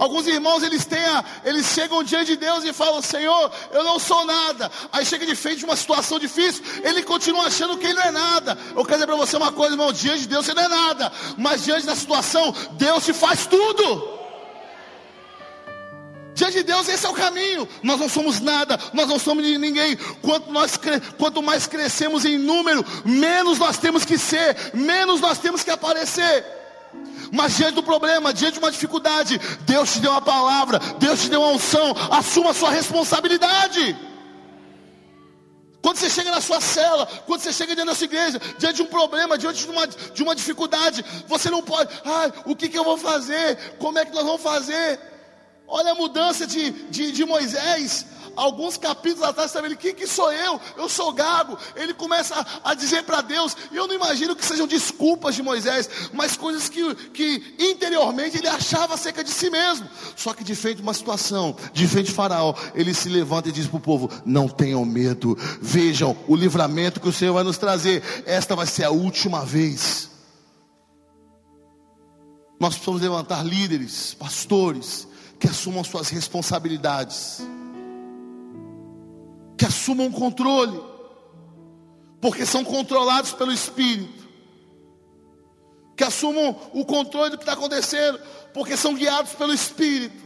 [0.00, 3.98] Alguns irmãos eles têm a, eles chegam diante de Deus e falam: Senhor, eu não
[3.98, 4.70] sou nada.
[4.90, 8.58] Aí chega de frente uma situação difícil, ele continua achando que ele não é nada.
[8.74, 11.12] Eu quero dizer para você uma coisa, irmão: diante de Deus você não é nada,
[11.36, 14.19] mas diante da situação, Deus te faz tudo.
[16.40, 17.68] Diante de Deus, esse é o caminho.
[17.82, 19.94] Nós não somos nada, nós não somos de ninguém.
[20.22, 20.72] Quanto, nós,
[21.18, 26.46] quanto mais crescemos em número, menos nós temos que ser, menos nós temos que aparecer.
[27.30, 31.28] Mas diante do problema, diante de uma dificuldade, Deus te deu uma palavra, Deus te
[31.28, 33.94] deu uma unção, assuma a sua responsabilidade.
[35.82, 38.82] Quando você chega na sua cela, quando você chega diante da sua igreja, diante de
[38.82, 42.78] um problema, diante de uma, de uma dificuldade, você não pode, ai, o que, que
[42.78, 43.58] eu vou fazer?
[43.78, 45.10] Como é que nós vamos fazer?
[45.70, 48.04] Olha a mudança de, de, de Moisés
[48.36, 50.60] alguns capítulos atrás, sabe ele, quem que sou eu?
[50.76, 51.58] Eu sou gago.
[51.76, 55.42] Ele começa a, a dizer para Deus, e eu não imagino que sejam desculpas de
[55.42, 59.88] Moisés, mas coisas que, que interiormente ele achava acerca de si mesmo.
[60.16, 63.52] Só que de frente a uma situação, de frente a Faraó, ele se levanta e
[63.52, 67.58] diz para o povo: não tenham medo, vejam o livramento que o Senhor vai nos
[67.58, 68.02] trazer.
[68.26, 70.08] Esta vai ser a última vez.
[72.58, 75.08] Nós precisamos levantar líderes, pastores,
[75.40, 77.42] que assumam suas responsabilidades
[79.60, 80.82] que assumam o controle,
[82.18, 84.26] porque são controlados pelo Espírito,
[85.94, 88.18] que assumam o controle do que está acontecendo,
[88.54, 90.16] porque são guiados pelo Espírito.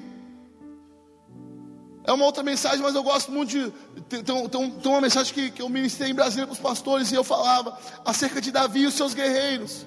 [2.05, 3.73] É uma outra mensagem, mas eu gosto muito de.
[4.09, 7.17] Tem, tem, tem uma mensagem que, que eu ministrei em Brasília para os pastores e
[7.17, 9.85] eu falava acerca de Davi e os seus guerreiros.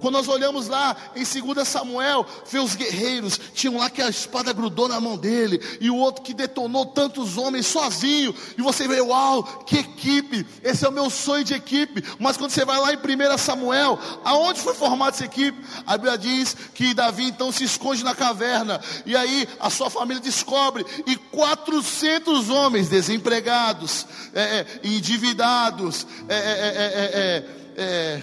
[0.00, 4.52] Quando nós olhamos lá em 2 Samuel, vê os guerreiros, tinham lá que a espada
[4.52, 9.00] grudou na mão dele, e o outro que detonou tantos homens sozinho, e você vê,
[9.00, 12.04] uau, que equipe, esse é o meu sonho de equipe.
[12.18, 15.58] Mas quando você vai lá em 1 Samuel, aonde foi formada essa equipe?
[15.86, 20.22] A Bíblia diz que Davi então se esconde na caverna, e aí a sua família
[20.22, 28.22] descobre, e 400 homens desempregados, é, é, endividados, é, é, é, é,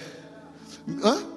[1.02, 1.33] hã?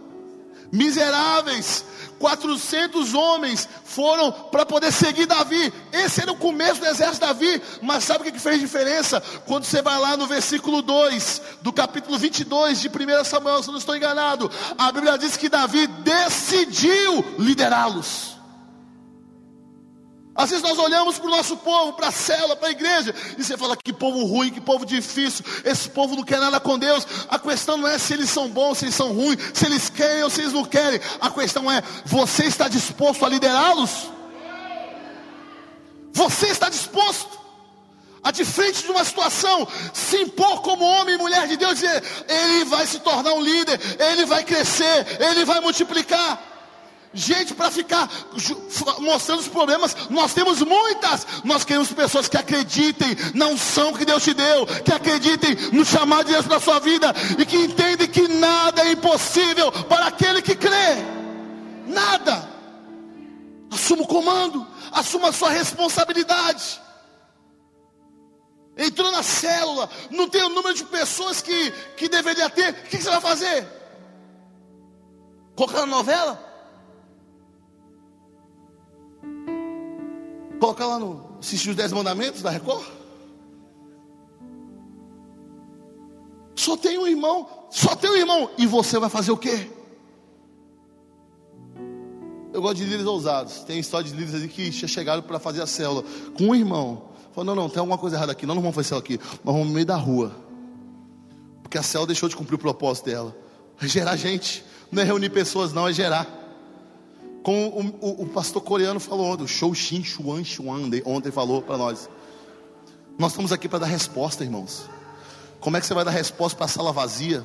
[0.72, 1.86] Miseráveis.
[2.20, 5.72] 400 homens foram para poder seguir Davi.
[5.92, 7.62] Esse era o começo do exército de Davi.
[7.82, 9.22] Mas sabe o que fez diferença?
[9.46, 13.74] Quando você vai lá no versículo 2 do capítulo 22 de 1 Samuel, se eu
[13.74, 18.37] não estou enganado, a Bíblia diz que Davi decidiu liderá-los.
[20.38, 23.44] Às vezes nós olhamos para o nosso povo, para a cela, para a igreja, e
[23.44, 27.08] você fala que povo ruim, que povo difícil, esse povo não quer nada com Deus.
[27.28, 30.24] A questão não é se eles são bons, se eles são ruins, se eles querem
[30.24, 31.02] ou se eles não querem.
[31.20, 34.12] A questão é: você está disposto a liderá-los?
[36.14, 37.40] Você está disposto
[38.24, 42.04] a, de frente de uma situação, se impor como homem e mulher de Deus, dizer:
[42.28, 46.57] ele vai se tornar um líder, ele vai crescer, ele vai multiplicar
[47.14, 48.10] gente para ficar
[49.00, 49.96] mostrando os problemas.
[50.10, 51.26] Nós temos muitas.
[51.44, 56.26] Nós queremos pessoas que acreditem na unção que Deus te deu, que acreditem no chamado
[56.26, 60.42] de Deus para a sua vida e que entendem que nada é impossível para aquele
[60.42, 60.96] que crê.
[61.88, 62.48] Nada.
[63.72, 66.82] Assuma o comando, assuma a sua responsabilidade.
[68.78, 72.70] Entrou na célula, não tem o número de pessoas que, que deveria ter.
[72.70, 73.68] O que, que você vai fazer?
[75.56, 76.47] Colocar na novela?
[80.68, 81.38] Coloca lá no.
[81.40, 82.86] Assistir os Dez Mandamentos da Record.
[86.56, 88.50] Só tem um irmão, só tem um irmão.
[88.58, 89.72] E você vai fazer o quê?
[92.52, 93.62] Eu gosto de líderes ousados.
[93.62, 96.04] Tem história de líderes ali que chegaram para fazer a célula
[96.38, 97.12] com um irmão.
[97.32, 98.46] Falou, não, não, tem alguma coisa errada aqui.
[98.46, 99.18] Nós não vamos fazer célula aqui.
[99.18, 100.36] Nós vamos no meio da rua.
[101.64, 103.34] Porque a célula deixou de cumprir o propósito dela.
[103.82, 104.66] É gerar gente.
[104.92, 106.37] Não é reunir pessoas, não, é gerar.
[107.48, 111.78] Como o, o, o pastor coreano falou, do Shou Shin Chuan Chuan, ontem falou para
[111.78, 112.10] nós.
[113.18, 114.90] Nós estamos aqui para dar resposta, irmãos.
[115.62, 117.42] Como é que você vai dar resposta para a sala vazia?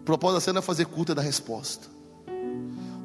[0.00, 1.86] O propósito da cena é fazer culto e dar resposta.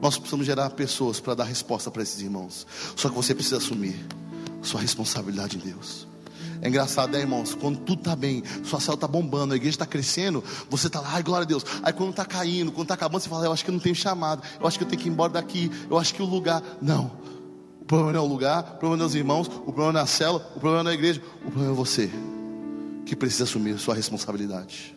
[0.01, 2.65] Nós precisamos gerar pessoas para dar resposta para esses irmãos.
[2.95, 4.03] Só que você precisa assumir
[4.63, 6.07] sua responsabilidade em Deus.
[6.61, 7.55] É engraçado, né, irmãos?
[7.55, 11.09] Quando tudo está bem, sua célula está bombando, a igreja está crescendo, você está lá,
[11.13, 11.65] ai, glória a Deus.
[11.81, 13.95] Aí quando está caindo, quando está acabando, você fala, eu acho que eu não tenho
[13.95, 16.61] chamado, eu acho que eu tenho que ir embora daqui, eu acho que o lugar.
[16.81, 17.11] Não.
[17.81, 19.99] O problema não é o lugar, o problema não é os irmãos, o problema não
[19.99, 22.11] é a célula, o problema não é a igreja, o problema é você,
[23.05, 24.95] que precisa assumir sua responsabilidade.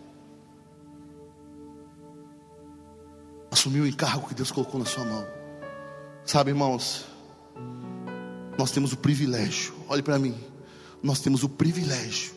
[3.54, 5.24] assumir o encargo que Deus colocou na sua mão.
[6.24, 7.06] Sabe, irmãos,
[8.58, 10.34] nós temos o privilégio, olhe para mim,
[11.04, 12.32] nós temos o privilégio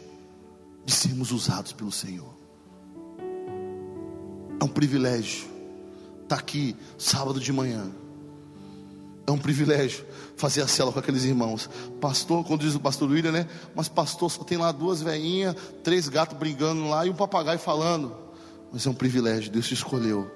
[0.85, 2.35] de sermos usados pelo Senhor.
[4.59, 5.47] É um privilégio
[6.23, 7.89] estar tá aqui sábado de manhã.
[9.25, 10.05] É um privilégio
[10.35, 11.69] fazer a cela com aqueles irmãos.
[12.01, 13.47] Pastor, quando diz o pastor William, né?
[13.73, 18.13] Mas pastor, só tem lá duas veinhas, três gatos brigando lá e um papagaio falando.
[18.71, 20.29] Mas é um privilégio, Deus te escolheu.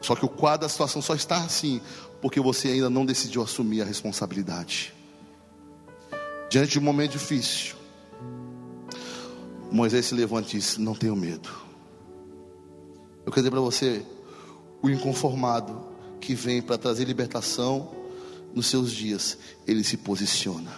[0.00, 1.80] Só que o quadro da situação só está assim,
[2.20, 5.01] porque você ainda não decidiu assumir a responsabilidade.
[6.52, 7.76] Diante de um momento difícil,
[9.70, 11.48] Moisés se levanta e diz: Não tenho medo.
[13.24, 14.04] Eu quero dizer para você:
[14.82, 15.82] o inconformado
[16.20, 17.90] que vem para trazer libertação
[18.52, 20.70] nos seus dias, ele se posiciona.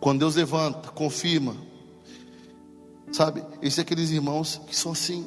[0.00, 1.54] Quando Deus levanta, confirma,
[3.12, 3.44] sabe?
[3.60, 5.26] Esses são aqueles irmãos que são assim.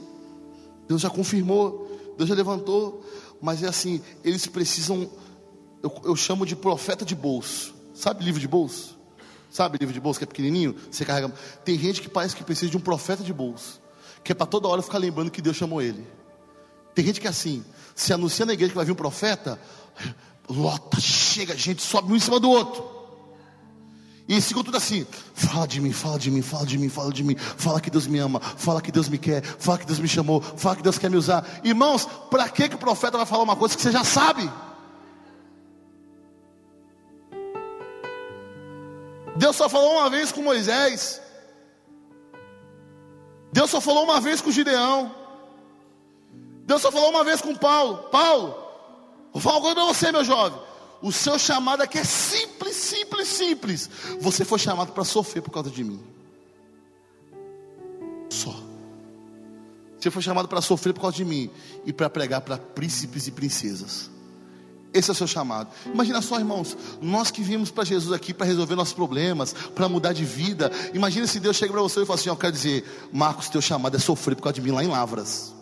[0.88, 3.06] Deus já confirmou, Deus já levantou,
[3.40, 5.08] mas é assim, eles precisam,
[5.84, 7.75] eu, eu chamo de profeta de bolso.
[7.96, 8.98] Sabe livro de bolso?
[9.50, 10.76] Sabe livro de bolso que é pequenininho?
[10.92, 11.34] Você carrega.
[11.64, 13.82] Tem gente que parece que precisa de um profeta de bolso,
[14.22, 16.06] que é para toda hora ficar lembrando que Deus chamou ele.
[16.94, 17.64] Tem gente que é assim,
[17.96, 19.58] se anuncia na igreja que vai vir um profeta,
[20.50, 22.96] lota, chega, gente sobe um em cima do outro.
[24.28, 27.24] E ficam tudo assim: fala de mim, fala de mim, fala de mim, fala de
[27.24, 30.08] mim, fala que Deus me ama, fala que Deus me quer, fala que Deus me
[30.08, 31.62] chamou, fala que Deus quer me usar.
[31.64, 34.52] Irmãos, para que, que o profeta vai falar uma coisa que você já sabe?
[39.46, 41.22] Deus só falou uma vez com Moisés,
[43.54, 45.14] Deus só falou uma vez com Gideão,
[46.66, 48.10] Deus só falou uma vez com Paulo.
[48.10, 48.56] Paulo,
[49.32, 50.60] vou falar uma coisa para você, meu jovem.
[51.00, 53.90] O seu chamado aqui é simples, simples, simples.
[54.20, 56.04] Você foi chamado para sofrer por causa de mim.
[58.32, 58.56] Só.
[60.00, 61.52] Você foi chamado para sofrer por causa de mim
[61.86, 64.10] e para pregar para príncipes e princesas.
[64.96, 65.70] Esse é o seu chamado.
[65.86, 70.14] Imagina só, irmãos, nós que vimos para Jesus aqui para resolver nossos problemas, para mudar
[70.14, 70.72] de vida.
[70.94, 73.96] Imagina se Deus chega para você e fala assim: Eu quero dizer, Marcos, teu chamado
[73.96, 75.54] é sofrer por causa de mim lá em Lavras.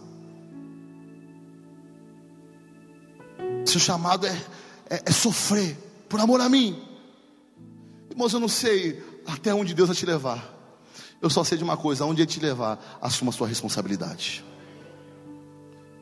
[3.65, 4.39] Seu chamado é
[4.93, 5.75] é, é sofrer
[6.07, 6.79] por amor a mim.
[8.11, 10.53] Irmãos, eu não sei até onde Deus vai te levar.
[11.19, 14.45] Eu só sei de uma coisa: aonde Ele te levar, assuma a sua responsabilidade.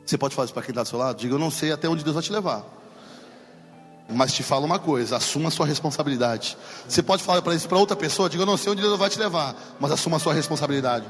[0.04, 1.16] Você pode isso para quem está do seu lado?
[1.16, 2.81] Diga, eu não sei até onde Deus vai te levar.
[4.08, 6.56] Mas te falo uma coisa: assuma a sua responsabilidade.
[6.88, 8.28] Você pode falar para isso para outra pessoa?
[8.28, 11.06] Diga, eu não sei onde Deus vai te levar, mas assuma a sua responsabilidade.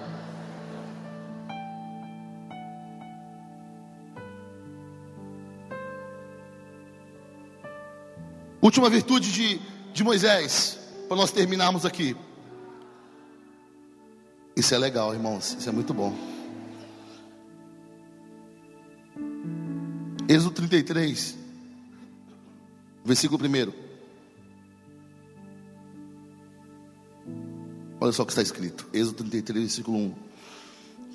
[8.60, 9.60] Última virtude de,
[9.92, 10.78] de Moisés,
[11.08, 12.16] para nós terminarmos aqui.
[14.54, 16.14] Isso é legal, irmãos, isso é muito bom.
[20.28, 21.41] Êxodo 33,
[23.04, 23.72] versículo 1.
[28.00, 28.86] Olha só o que está escrito.
[28.92, 30.14] Êxodo 33, versículo 1.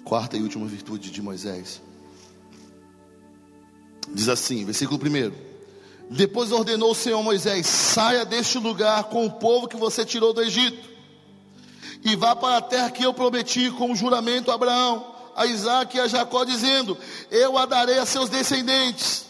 [0.04, 1.82] Quarta e última virtude de Moisés.
[4.14, 5.32] Diz assim, versículo 1.
[6.10, 10.42] Depois ordenou o Senhor Moisés: saia deste lugar com o povo que você tirou do
[10.42, 10.90] Egito,
[12.04, 15.98] e vá para a terra que eu prometi com o juramento a Abraão, a Isaac
[15.98, 16.98] e a Jacó, dizendo:
[17.30, 19.27] Eu a darei a seus descendentes.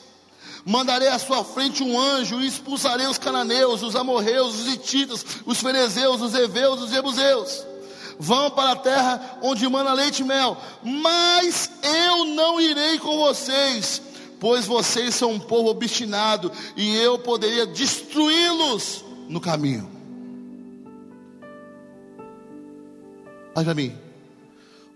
[0.65, 5.59] Mandarei à sua frente um anjo e expulsarei os cananeus, os amorreus, os hititas, os
[5.59, 7.65] ferezeus, os heveus, os jebuseus.
[8.19, 14.01] Vão para a terra onde manda leite e mel, mas eu não irei com vocês
[14.39, 19.89] pois vocês são um povo obstinado e eu poderia destruí-los no caminho.
[23.55, 23.97] Olha para mim,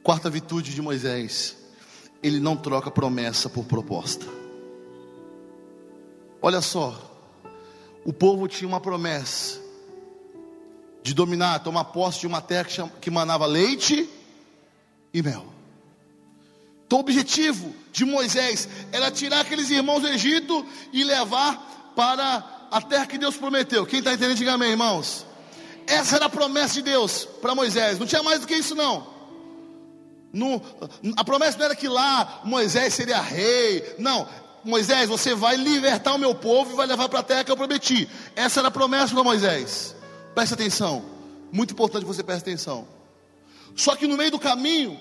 [0.03, 1.57] quarta virtude de Moisés,
[2.21, 4.40] ele não troca promessa por proposta.
[6.41, 6.99] Olha só,
[8.03, 9.59] o povo tinha uma promessa
[11.03, 14.09] de dominar, tomar posse de uma terra que manava leite
[15.13, 15.45] e mel.
[16.85, 22.81] Então, o objetivo de Moisés era tirar aqueles irmãos do Egito e levar para a
[22.81, 23.85] terra que Deus prometeu.
[23.85, 25.25] Quem está entendendo, diga amém, irmãos.
[25.87, 27.99] Essa era a promessa de Deus para Moisés.
[27.99, 29.07] Não tinha mais do que isso, não.
[30.33, 30.61] não.
[31.15, 33.95] A promessa não era que lá Moisés seria rei.
[33.97, 34.27] Não.
[34.63, 37.57] Moisés, você vai libertar o meu povo e vai levar para a terra que eu
[37.57, 38.07] prometi.
[38.35, 39.95] Essa era a promessa para Moisés.
[40.35, 41.03] Preste atenção.
[41.51, 42.87] Muito importante você preste atenção.
[43.75, 44.99] Só que no meio do caminho,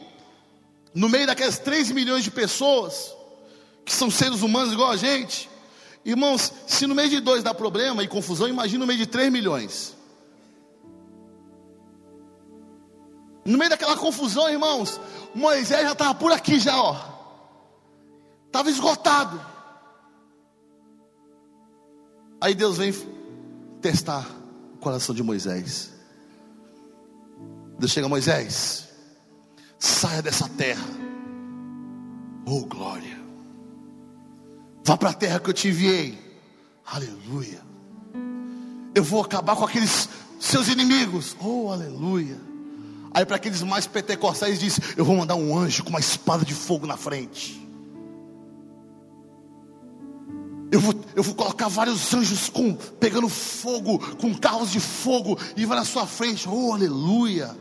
[0.95, 3.15] no meio daquelas 3 milhões de pessoas,
[3.85, 5.49] que são seres humanos igual a gente,
[6.05, 9.31] irmãos, se no meio de dois dá problema e confusão, imagina no meio de 3
[9.31, 9.97] milhões.
[13.45, 15.01] No meio daquela confusão, irmãos,
[15.35, 16.97] Moisés já estava por aqui já, ó.
[18.47, 19.50] Estava esgotado.
[22.41, 22.95] Aí Deus vem
[23.82, 24.26] testar
[24.74, 25.91] o coração de Moisés.
[27.78, 28.88] Deus chega Moisés,
[29.78, 30.84] saia dessa terra.
[32.47, 33.20] Oh glória.
[34.84, 36.18] Vá para a terra que eu te enviei.
[36.86, 37.61] Aleluia.
[38.95, 40.09] Eu vou acabar com aqueles
[40.41, 41.36] seus inimigos.
[41.41, 42.41] Oh, aleluia.
[43.12, 46.55] Aí para aqueles mais pentecostais diz: Eu vou mandar um anjo com uma espada de
[46.55, 47.60] fogo na frente.
[50.73, 55.66] Eu vou, eu vou colocar vários anjos com pegando fogo, com carros de fogo, e
[55.66, 56.49] vai na sua frente.
[56.49, 57.57] Oh, aleluia.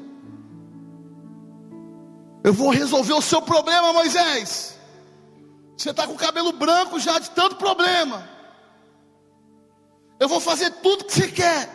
[2.43, 4.77] Eu vou resolver o seu problema, Moisés.
[5.75, 8.29] Você está com o cabelo branco já de tanto problema.
[10.19, 11.69] Eu vou fazer tudo que você quer.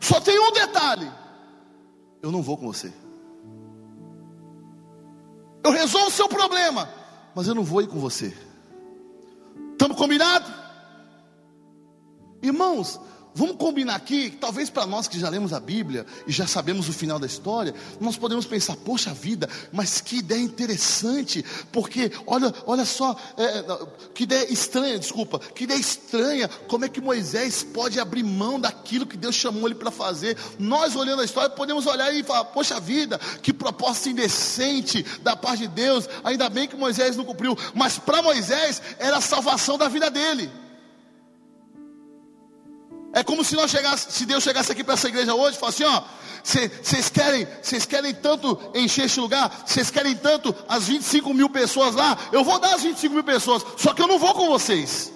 [0.00, 1.10] Só tem um detalhe:
[2.22, 2.92] eu não vou com você.
[5.62, 6.88] Eu resolvo o seu problema,
[7.34, 8.34] mas eu não vou ir com você.
[9.74, 10.48] Estamos combinados?
[12.42, 13.00] Irmãos,
[13.36, 16.92] Vamos combinar aqui, talvez para nós que já lemos a Bíblia e já sabemos o
[16.92, 22.84] final da história, nós podemos pensar, poxa vida, mas que ideia interessante, porque olha, olha
[22.84, 23.64] só, é,
[24.14, 29.04] que ideia estranha, desculpa, que ideia estranha, como é que Moisés pode abrir mão daquilo
[29.04, 30.38] que Deus chamou ele para fazer?
[30.56, 35.62] Nós olhando a história podemos olhar e falar, poxa vida, que proposta indecente da parte
[35.62, 39.88] de Deus, ainda bem que Moisés não cumpriu, mas para Moisés era a salvação da
[39.88, 40.63] vida dele.
[43.14, 45.84] É como se nós chegasse, se Deus chegasse aqui para essa igreja hoje e falasse
[45.84, 46.02] assim, ó,
[46.82, 51.94] vocês querem, vocês querem tanto encher este lugar, vocês querem tanto as 25 mil pessoas
[51.94, 55.12] lá, eu vou dar as 25 mil pessoas, só que eu não vou com vocês.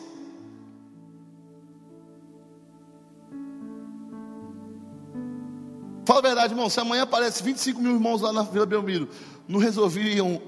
[6.07, 9.09] Fala a verdade, irmão, se amanhã aparece 25 mil irmãos lá na Vila Belmiro,
[9.49, 10.41] não resolveriam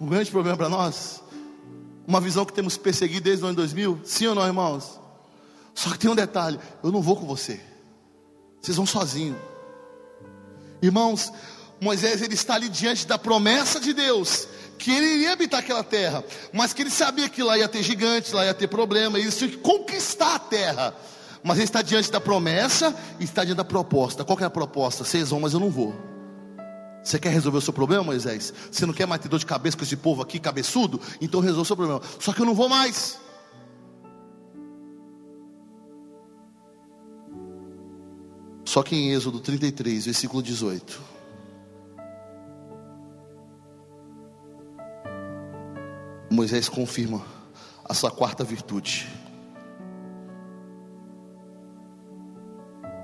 [0.00, 1.20] um, um grande problema para nós?
[2.06, 4.00] Uma visão que temos perseguido desde o ano 2000?
[4.04, 5.01] Sim ou não, irmãos?
[5.74, 7.60] Só que tem um detalhe: eu não vou com você.
[8.60, 9.36] Vocês vão sozinho.
[10.80, 11.32] Irmãos,
[11.80, 14.48] Moisés ele está ali diante da promessa de Deus
[14.82, 18.32] que ele iria habitar aquela terra, mas que ele sabia que lá ia ter gigantes,
[18.32, 20.92] lá ia ter problema, e ele tinha que conquistar a terra.
[21.44, 24.24] Mas ele está diante da promessa e está diante da proposta.
[24.24, 25.04] Qual é a proposta?
[25.04, 25.94] Vocês vão, mas eu não vou.
[27.02, 28.52] Você quer resolver o seu problema, Moisés?
[28.70, 31.00] Você não quer mais ter dor de cabeça com esse povo aqui, cabeçudo?
[31.20, 32.00] Então resolva o seu problema.
[32.18, 33.18] Só que eu não vou mais.
[38.72, 40.98] Só que em Êxodo 33, versículo 18.
[46.30, 47.22] Moisés confirma
[47.84, 49.06] a sua quarta virtude.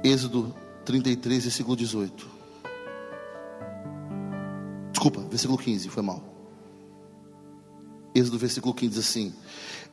[0.03, 0.55] Êxodo
[0.87, 2.27] 33, versículo 18.
[4.91, 6.25] Desculpa, versículo 15, foi mal.
[8.15, 9.35] Êxodo, versículo 15 diz assim: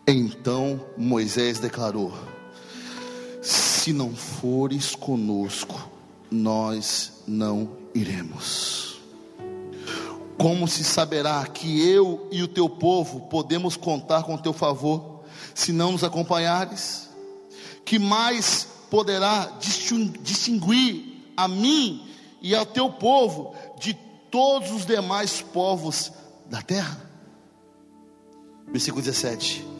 [0.07, 2.13] Então Moisés declarou:
[3.85, 5.87] se não fores conosco,
[6.31, 8.99] nós não iremos.
[10.39, 15.23] Como se saberá que eu e o teu povo podemos contar com teu favor,
[15.53, 17.11] se não nos acompanhares?
[17.85, 22.09] Que mais poderá distinguir a mim
[22.41, 23.93] e ao teu povo de
[24.31, 26.11] todos os demais povos
[26.47, 27.07] da terra?
[28.67, 29.74] Versículo 17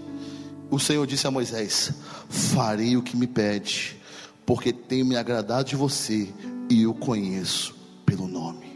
[0.70, 1.92] o Senhor disse a Moisés:
[2.30, 4.00] Farei o que me pede,
[4.46, 6.28] porque tenho me agradado de você
[6.70, 8.76] e o conheço pelo nome.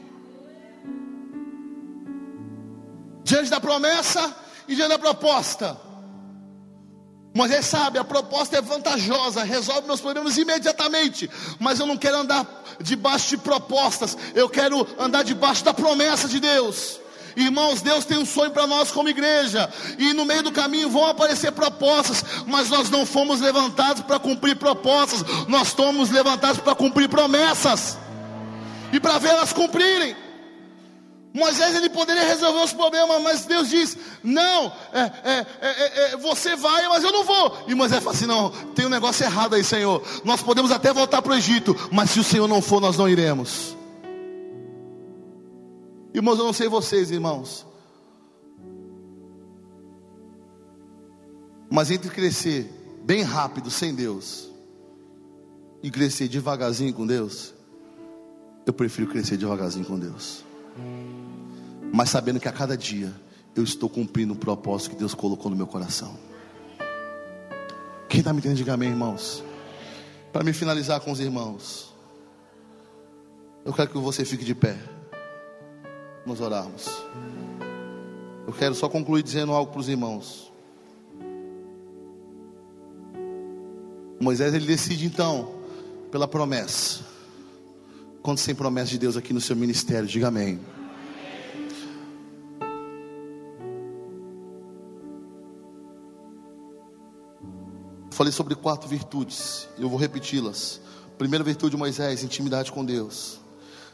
[3.23, 4.35] Diante da promessa
[4.67, 5.77] e diante da proposta,
[7.33, 11.29] Moisés sabe, a proposta é vantajosa, resolve meus problemas imediatamente,
[11.59, 16.39] mas eu não quero andar debaixo de propostas, eu quero andar debaixo da promessa de
[16.39, 16.99] Deus.
[17.35, 21.05] Irmãos, Deus tem um sonho para nós como igreja, e no meio do caminho vão
[21.05, 27.09] aparecer propostas, mas nós não fomos levantados para cumprir propostas, nós fomos levantados para cumprir
[27.09, 27.97] promessas
[28.91, 30.15] e para vê-las cumprirem.
[31.33, 36.87] Moisés ele poderia resolver os problemas, mas Deus diz: Não, é, é, é, você vai,
[36.87, 37.65] mas eu não vou.
[37.67, 40.01] E Moisés fala assim: Não, tem um negócio errado aí, Senhor.
[40.23, 43.07] Nós podemos até voltar para o Egito, mas se o Senhor não for, nós não
[43.07, 43.78] iremos.
[46.13, 47.65] Irmãos, eu não sei vocês, irmãos,
[51.69, 52.69] mas entre crescer
[53.03, 54.49] bem rápido sem Deus
[55.83, 57.53] e crescer devagarzinho com Deus,
[58.65, 60.43] eu prefiro crescer devagarzinho com Deus
[61.91, 63.13] mas sabendo que a cada dia
[63.55, 66.15] eu estou cumprindo o propósito que Deus colocou no meu coração.
[68.07, 69.43] Quem está me entendendo, diga amém, irmãos.
[70.31, 71.93] Para me finalizar com os irmãos,
[73.65, 74.77] eu quero que você fique de pé,
[76.25, 76.87] nos orarmos.
[78.45, 80.51] Eu quero só concluir dizendo algo para os irmãos.
[84.19, 85.53] Moisés ele decide então
[86.11, 87.01] pela promessa.
[88.21, 90.59] Quando sem promessa de Deus aqui no seu ministério, diga amém.
[98.11, 100.81] Falei sobre quatro virtudes, eu vou repeti-las.
[101.17, 103.39] Primeira virtude de Moisés, intimidade com Deus.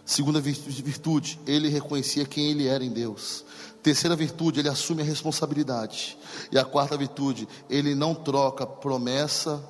[0.05, 3.43] Segunda virtude, ele reconhecia quem ele era em Deus.
[3.81, 6.15] Terceira virtude, ele assume a responsabilidade.
[6.51, 9.63] E a quarta virtude, ele não troca promessa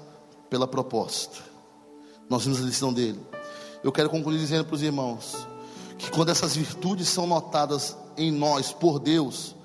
[0.50, 1.42] pela proposta.
[2.30, 3.20] Nós vimos a lição dele.
[3.82, 5.48] Eu quero concluir dizendo para os irmãos
[5.98, 9.56] que quando essas virtudes são notadas em nós por Deus,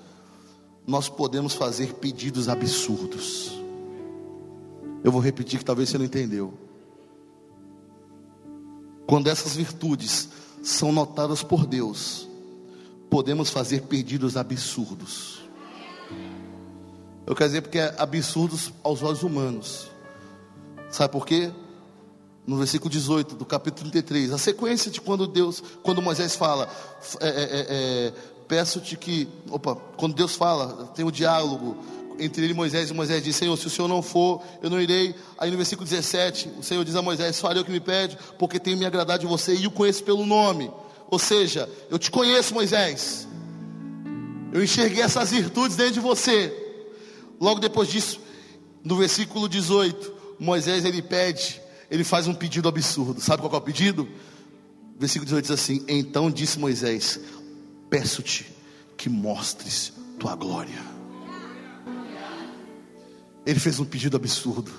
[0.87, 3.51] nós podemos fazer pedidos absurdos.
[5.03, 6.53] Eu vou repetir que talvez você não entendeu.
[9.05, 10.29] Quando essas virtudes
[10.61, 12.27] são notadas por Deus,
[13.09, 15.41] podemos fazer pedidos absurdos.
[17.25, 19.89] Eu quero dizer porque é absurdos aos olhos humanos.
[20.89, 21.51] Sabe por quê?
[22.45, 26.67] No versículo 18 do capítulo 33, a sequência de quando Deus, quando Moisés fala,
[27.19, 28.13] é, é, é, é
[28.47, 31.77] peço-te que, opa, quando Deus fala, tem o um diálogo,
[32.19, 34.81] entre ele e Moisés, e Moisés disse: Senhor, se o Senhor não for, eu não
[34.81, 35.15] irei.
[35.37, 38.59] Aí no versículo 17, o Senhor diz a Moisés: Farei o que me pede, porque
[38.59, 40.71] tenho me agradado de você e o conheço pelo nome.
[41.09, 43.27] Ou seja, eu te conheço, Moisés.
[44.53, 46.53] Eu enxerguei essas virtudes dentro de você.
[47.39, 48.19] Logo depois disso,
[48.83, 53.21] no versículo 18, Moisés ele pede, ele faz um pedido absurdo.
[53.21, 54.07] Sabe qual é o pedido?
[54.97, 57.19] Versículo 18 diz assim: Então disse Moisés:
[57.89, 58.45] Peço-te
[58.95, 60.90] que mostres tua glória.
[63.45, 64.71] Ele fez um pedido absurdo,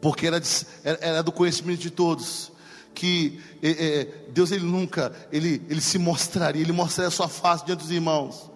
[0.00, 0.48] porque era, de,
[0.82, 2.52] era do conhecimento de todos
[2.94, 7.66] que é, é, Deus ele nunca ele, ele se mostraria, ele mostraria a sua face
[7.66, 8.50] diante dos irmãos.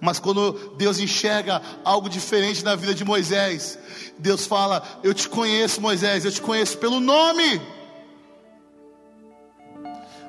[0.00, 3.78] Mas quando Deus enxerga algo diferente na vida de Moisés,
[4.18, 7.60] Deus fala: Eu te conheço, Moisés, eu te conheço pelo nome.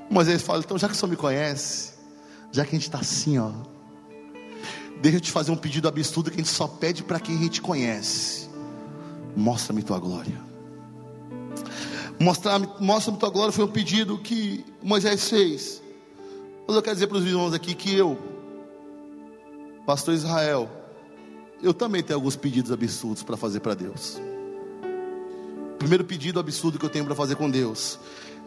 [0.09, 1.93] Moisés fala: Então, já que o Senhor me conhece,
[2.51, 3.51] já que a gente está assim, ó,
[5.05, 7.39] Deixa eu te fazer um pedido absurdo que a gente só pede para quem a
[7.39, 8.49] gente conhece.
[9.35, 10.41] Mostra-me tua glória.
[12.19, 15.79] Mostra-me mostra tua glória foi um pedido que Moisés fez.
[16.67, 18.17] Mas eu quero dizer para os irmãos aqui que eu,
[19.85, 20.67] pastor Israel,
[21.61, 24.19] eu também tenho alguns pedidos absurdos para fazer para Deus.
[25.75, 27.99] O primeiro pedido absurdo que eu tenho para fazer com Deus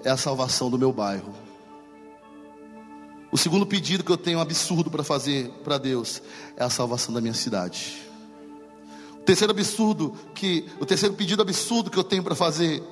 [0.03, 1.33] é a salvação do meu bairro.
[3.39, 6.21] O segundo pedido que eu tenho absurdo para fazer para Deus
[6.57, 8.03] é a salvação da minha cidade.
[9.15, 12.83] O terceiro absurdo que, o terceiro pedido absurdo que eu tenho para fazer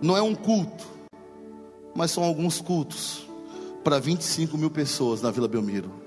[0.00, 0.86] não é um culto,
[1.94, 3.26] mas são alguns cultos
[3.84, 6.05] para 25 mil pessoas na Vila Belmiro.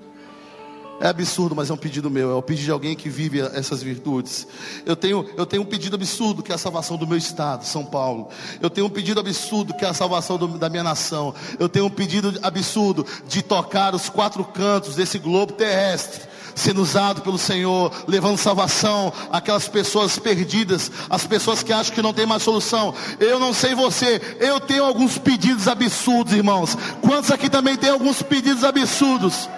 [1.00, 2.30] É absurdo, mas é um pedido meu.
[2.30, 4.46] É o pedido de alguém que vive essas virtudes.
[4.84, 7.82] Eu tenho, eu tenho um pedido absurdo que é a salvação do meu estado, São
[7.86, 8.28] Paulo.
[8.60, 11.34] Eu tenho um pedido absurdo que é a salvação do, da minha nação.
[11.58, 17.22] Eu tenho um pedido absurdo de tocar os quatro cantos desse globo terrestre sendo usado
[17.22, 22.42] pelo Senhor, levando salvação àquelas pessoas perdidas, as pessoas que acham que não tem mais
[22.42, 22.92] solução.
[23.18, 26.76] Eu não sei você, eu tenho alguns pedidos absurdos, irmãos.
[27.00, 29.48] Quantos aqui também tem alguns pedidos absurdos?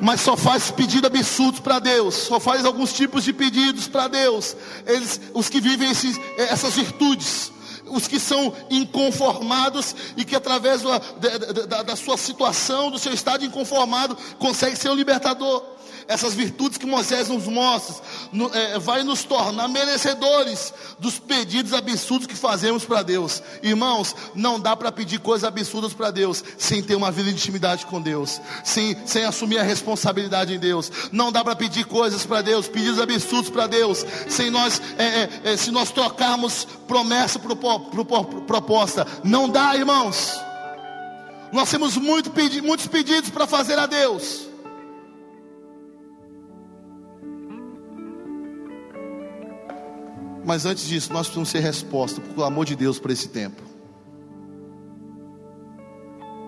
[0.00, 4.56] Mas só faz pedido absurdos para Deus, só faz alguns tipos de pedidos para Deus.
[4.86, 7.52] Eles, os que vivem esses, essas virtudes,
[7.86, 13.12] os que são inconformados e que através da, da, da, da, sua situação, do seu
[13.12, 15.75] estado inconformado, consegue ser o libertador.
[16.08, 17.96] Essas virtudes que Moisés nos mostra,
[18.32, 23.42] no, é, vai nos tornar merecedores dos pedidos absurdos que fazemos para Deus.
[23.62, 27.86] Irmãos, não dá para pedir coisas absurdas para Deus sem ter uma vida de intimidade
[27.86, 30.90] com Deus, sem, sem assumir a responsabilidade em Deus.
[31.10, 35.40] Não dá para pedir coisas para Deus, pedidos absurdos para Deus, sem nós, é, é,
[35.44, 37.56] é, se nós trocarmos promessa por,
[38.46, 39.06] proposta.
[39.24, 40.40] Não dá, irmãos.
[41.52, 44.55] Nós temos muito pedi muitos pedidos para fazer a Deus.
[50.46, 53.60] Mas antes disso, nós precisamos ser resposta, por amor de Deus, para esse tempo.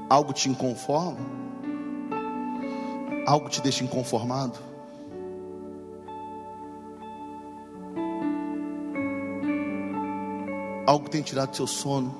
[0.09, 1.18] Algo te inconforma?
[3.26, 4.57] Algo te deixa inconformado?
[10.86, 12.14] Algo tem tirado seu sono?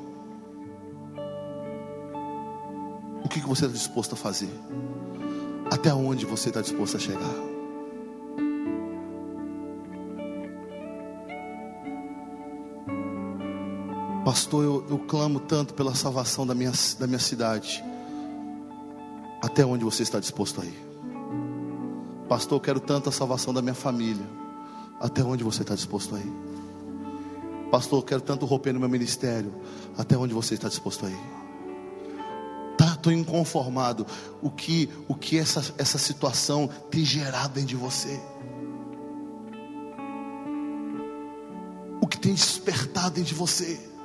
[3.25, 4.51] O que você está disposto a fazer?
[5.71, 7.48] Até onde você está disposto a chegar?
[14.29, 17.83] Pastor, eu, eu clamo tanto pela salvação da minha, da minha cidade.
[19.41, 20.79] Até onde você está disposto a ir?
[22.29, 24.27] Pastor, eu quero tanto a salvação da minha família.
[25.01, 26.31] Até onde você está disposto a ir?
[27.71, 29.51] Pastor, eu quero tanto romper no meu ministério.
[29.97, 31.21] Até onde você está disposto a ir?
[32.77, 34.07] Tá, estou inconformado.
[34.43, 38.21] O que, o que essa, essa situação tem gerado dentro de você?
[41.99, 43.97] O que tem despertado dentro de você?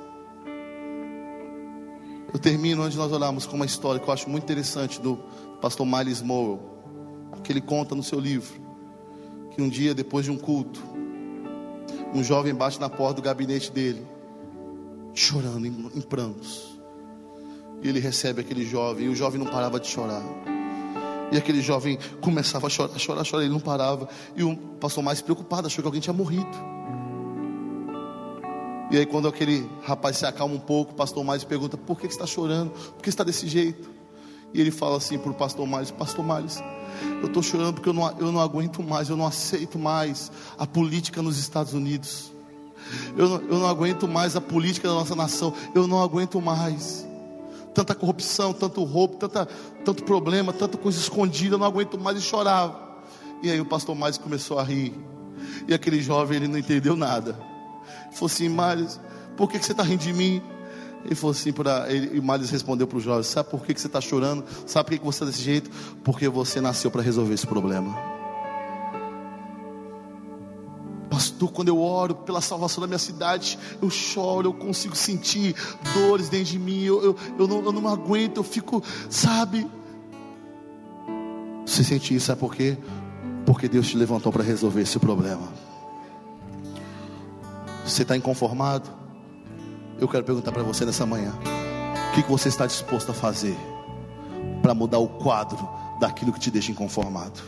[2.34, 5.16] Eu termino onde nós olhamos com uma história que eu acho muito interessante do
[5.60, 6.60] pastor Miles Morrow,
[7.44, 8.60] que ele conta no seu livro,
[9.52, 10.82] que um dia depois de um culto,
[12.12, 14.04] um jovem bate na porta do gabinete dele,
[15.14, 16.76] chorando em, em prantos.
[17.80, 20.24] E ele recebe aquele jovem, e o jovem não parava de chorar.
[21.30, 24.08] E aquele jovem começava a chorar, chorar, chorar, ele não parava.
[24.34, 26.50] E o pastor mais preocupado, achou que alguém tinha morrido.
[28.94, 32.06] E aí, quando aquele rapaz se acalma um pouco, o pastor Miles pergunta: Por que,
[32.06, 32.70] você está chorando?
[32.70, 33.90] Por que está desse jeito?
[34.52, 36.62] E ele fala assim para o pastor Miles: Pastor Miles,
[37.20, 40.64] eu estou chorando porque eu não, eu não aguento mais, eu não aceito mais a
[40.64, 42.32] política nos Estados Unidos.
[43.16, 45.52] Eu não, eu não aguento mais a política da nossa nação.
[45.74, 47.04] Eu não aguento mais.
[47.74, 49.44] Tanta corrupção, tanto roubo, tanta,
[49.84, 51.56] tanto problema, tanta coisa escondida.
[51.56, 52.80] Eu não aguento mais e chorava.
[53.42, 54.94] E aí o pastor mais começou a rir.
[55.66, 57.53] E aquele jovem, ele não entendeu nada
[58.14, 59.00] falou assim: Miles,
[59.36, 60.42] por que, que você está rindo de mim?
[61.04, 63.80] Ele falou assim para ele, e Miles respondeu para o jovem: Sabe por que, que
[63.80, 64.44] você está chorando?
[64.66, 65.70] Sabe por que, que você está desse jeito?
[66.02, 67.94] Porque você nasceu para resolver esse problema.
[71.10, 75.54] Pastor, quando eu oro pela salvação da minha cidade, eu choro, eu consigo sentir
[75.94, 79.70] dores dentro de mim, eu, eu, eu, não, eu não aguento, eu fico, sabe?
[81.64, 82.76] Você sente isso, sabe por quê?
[83.46, 85.52] Porque Deus te levantou para resolver esse problema.
[87.84, 88.88] Você está inconformado?
[90.00, 91.32] Eu quero perguntar para você nessa manhã:
[92.10, 93.56] o que, você está disposto a fazer
[94.62, 95.68] para mudar o quadro
[96.00, 97.40] daquilo que te deixa inconformado?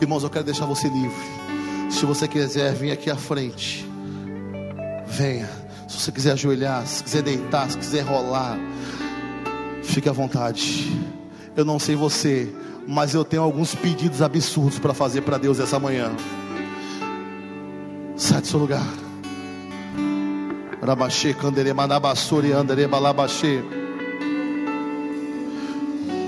[0.00, 1.16] Irmãos, eu quero deixar você livre.
[1.90, 3.88] Se você quiser vir aqui à frente,
[5.06, 5.48] venha.
[5.88, 8.58] Se você quiser ajoelhar, se quiser deitar, se quiser rolar,
[9.82, 10.92] fique à vontade.
[11.56, 12.52] Eu não sei você,
[12.86, 16.14] mas eu tenho alguns pedidos absurdos para fazer para Deus essa manhã.
[18.16, 19.05] Sai do seu lugar.
[20.86, 23.62] Rabaxê, Candere, Manabassuri, Andere, Balabaxê.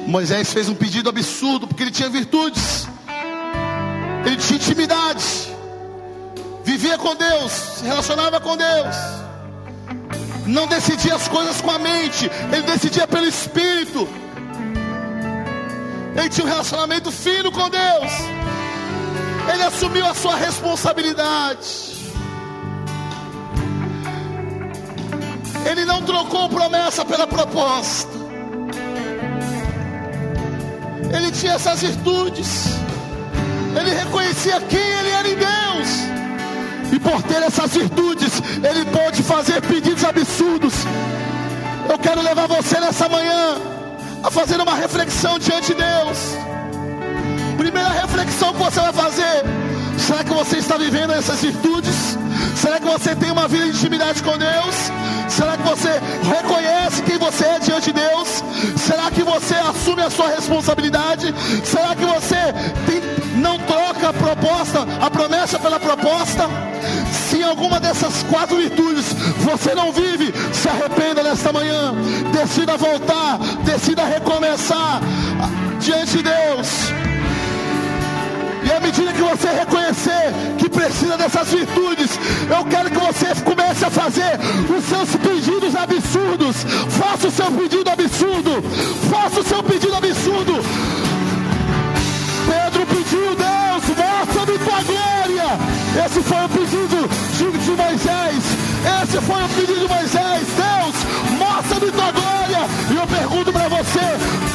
[0.07, 2.89] Moisés fez um pedido absurdo, porque ele tinha virtudes,
[4.25, 5.25] ele tinha intimidade,
[6.65, 8.97] vivia com Deus, se relacionava com Deus,
[10.47, 14.09] não decidia as coisas com a mente, ele decidia pelo Espírito,
[16.17, 18.13] ele tinha um relacionamento fino com Deus,
[19.53, 21.88] ele assumiu a sua responsabilidade.
[25.71, 28.11] Ele não trocou promessa pela proposta.
[31.15, 32.69] Ele tinha essas virtudes.
[33.79, 35.89] Ele reconhecia quem ele era em Deus.
[36.91, 40.73] E por ter essas virtudes, ele pode fazer pedidos absurdos.
[41.87, 43.57] Eu quero levar você nessa manhã
[44.23, 46.19] a fazer uma reflexão diante de Deus.
[47.59, 49.45] Primeira reflexão que você vai fazer:
[49.99, 52.17] será que você está vivendo essas virtudes?
[52.57, 54.91] Será que você tem uma vida de intimidade com Deus?
[55.29, 55.89] Será que você
[56.23, 58.43] reconhece quem você é diante de Deus?
[58.77, 61.35] Será que você assume a sua responsabilidade?
[61.65, 62.37] Será que você
[62.87, 66.49] tem, não troca a proposta, a promessa pela proposta?
[67.13, 71.95] Se alguma dessas quatro virtudes você não vive, se arrependa nesta manhã.
[72.33, 75.01] Decida voltar, decida recomeçar
[75.81, 77.08] diante de Deus.
[78.69, 83.83] E à medida que você reconhecer que precisa dessas virtudes, eu quero que você comece
[83.83, 84.39] a fazer
[84.69, 86.57] os seus pedidos absurdos.
[86.91, 88.63] Faça o seu pedido absurdo.
[89.11, 90.53] Faça o seu pedido absurdo.
[92.47, 95.49] Pedro pediu, Deus, mostra-me tua glória.
[96.05, 97.09] Esse foi o pedido
[97.39, 98.45] de, Moisés.
[99.03, 100.47] Esse foi o pedido de Moisés.
[100.57, 102.69] Deus, mostra-me tua glória.
[102.91, 104.48] E eu pergunto para você,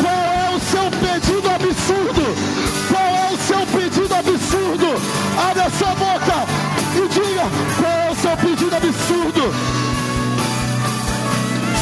[5.53, 6.47] Abre a sua boca
[6.95, 7.43] e diga
[7.77, 9.53] qual é o seu pedido absurdo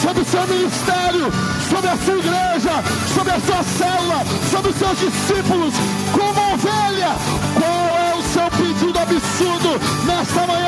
[0.01, 1.31] sobre o seu ministério,
[1.69, 2.83] sobre a sua igreja,
[3.15, 5.73] sobre a sua célula, sobre os seus discípulos,
[6.11, 7.15] como ovelha.
[7.57, 10.61] Qual é o seu pedido absurdo nesta manhã?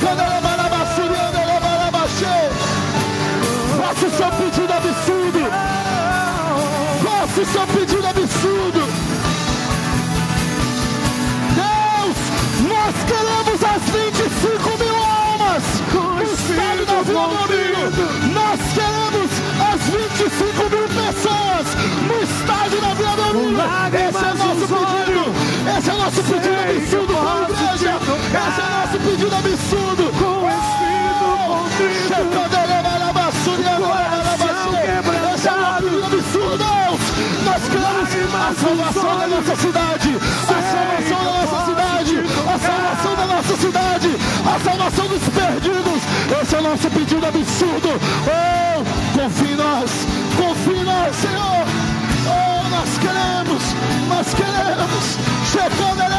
[0.00, 0.47] Faça
[23.88, 25.24] Esse é o nosso pedido.
[25.78, 27.92] Esse é o nosso pedido absurdo para a igreja.
[28.28, 30.04] Esse é o nosso pedido absurdo.
[30.18, 31.28] Com o Espírito
[35.34, 37.00] Esse é o nosso pedido absurdo, Deus.
[37.44, 40.10] Nós queremos a salvação da nossa cidade.
[40.42, 42.14] A salvação da nossa cidade.
[42.48, 44.10] A salvação da nossa cidade.
[44.44, 46.02] A salvação dos perdidos.
[46.42, 48.00] Esse é o nosso pedido absurdo.
[48.26, 49.90] Oh, confie em nós.
[50.36, 51.87] Confie em nós, Senhor.
[52.98, 53.62] Oh, nós queremos.
[54.08, 55.04] Nós queremos.
[55.52, 56.14] Chegando, ele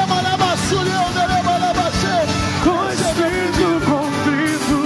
[2.63, 4.77] Com espírito contrito,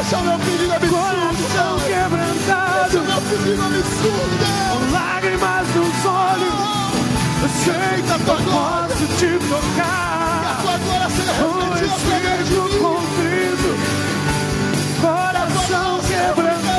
[0.00, 0.96] Esse é o meu pedido absurdo.
[0.96, 4.70] coração Esse quebrantado, é o meu pedido absurdo, Deus.
[4.70, 6.60] com lágrimas nos olhos.
[7.42, 8.18] Eu sei que eu
[8.52, 10.58] posso te tocar.
[10.62, 12.78] Tua glória seja refletida através de mim.
[12.80, 13.70] contrito,
[15.00, 16.69] coração quebrantado,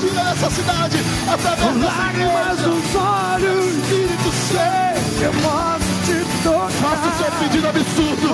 [0.00, 0.98] Tira dessa cidade
[1.32, 3.66] através dessa lágrimas nos olhos.
[3.78, 5.22] Espírito Santo.
[5.22, 6.12] Eu posso te
[6.80, 7.38] Faça o seu tocar.
[7.40, 8.28] pedido absurdo.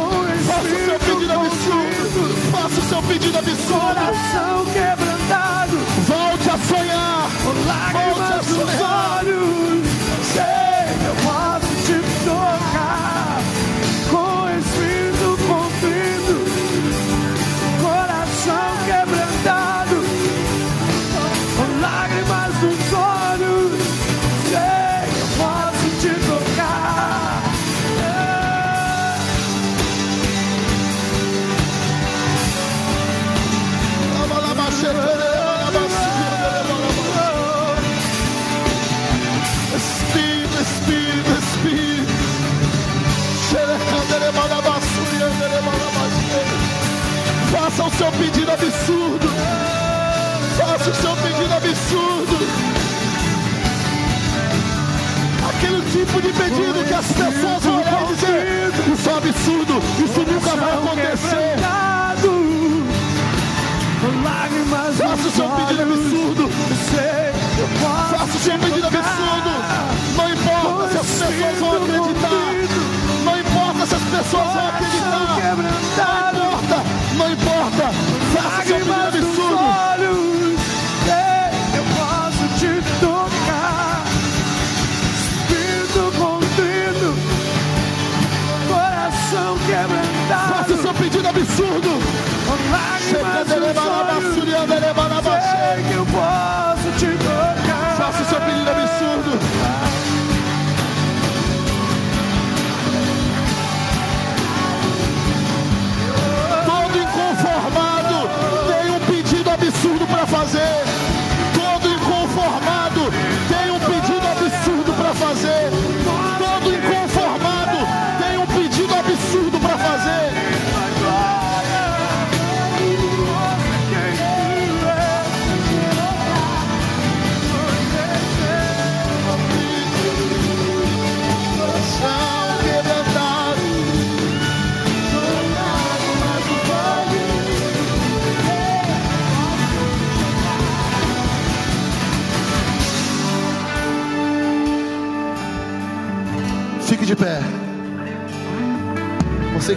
[0.46, 2.50] Faça o seu pedido absurdo.
[2.52, 3.80] Faça o seu pedido absurdo.
[3.80, 5.76] Coração quebrantado,
[6.06, 7.30] Volte a sonhar.
[7.66, 9.20] lágrimas nos sonhar.
[9.20, 9.86] olhos.
[10.32, 11.53] Sei eu posso
[47.94, 49.28] o seu pedido absurdo.
[50.58, 52.36] Faça o seu pedido absurdo.
[55.48, 59.82] Aquele tipo de pedido que as pessoas vão olhar e dizer: Isso é um absurdo,
[60.04, 61.54] isso nunca vai acontecer.
[64.96, 66.50] Faça o seu pedido absurdo.
[68.10, 69.50] Faça o seu pedido absurdo.
[70.16, 72.30] Não importa se as pessoas vão acreditar.
[73.24, 74.73] Não importa se as pessoas vão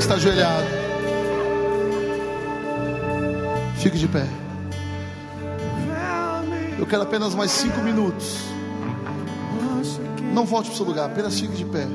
[0.08, 0.66] está ajoelhado.
[3.76, 4.26] Fique de pé.
[6.80, 8.38] Eu quero apenas mais cinco minutos.
[10.34, 11.86] Não volte para o seu lugar, apenas fique de pé.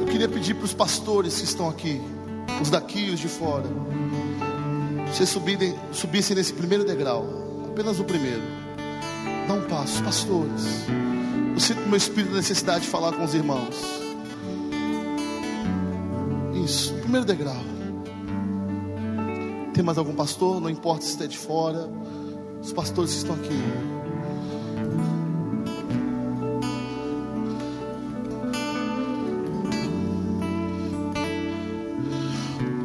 [0.00, 2.02] Eu queria pedir para os pastores que estão aqui,
[2.60, 3.66] os daqui e os de fora,
[5.06, 7.24] vocês subirem, subissem nesse primeiro degrau,
[7.70, 8.57] apenas o primeiro.
[9.48, 10.84] Dá um passo, pastores.
[11.54, 13.74] Eu sinto no meu espírito a necessidade de falar com os irmãos.
[16.62, 17.56] Isso, primeiro degrau.
[19.72, 20.60] Tem mais algum pastor?
[20.60, 21.88] Não importa se está de fora.
[22.60, 23.48] Os pastores estão aqui.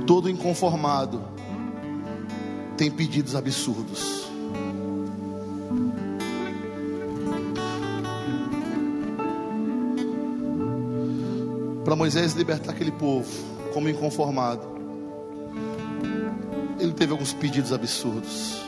[0.07, 1.21] Todo inconformado
[2.77, 4.22] tem pedidos absurdos.
[12.03, 13.25] Moisés libertar aquele povo,
[13.73, 14.61] como inconformado,
[16.77, 18.61] ele teve alguns pedidos absurdos.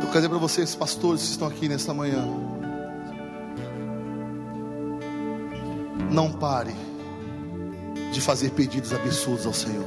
[0.00, 2.24] Eu quero dizer para vocês, pastores que estão aqui nesta manhã,
[6.12, 6.76] não pare
[8.12, 9.84] de fazer pedidos absurdos ao Senhor.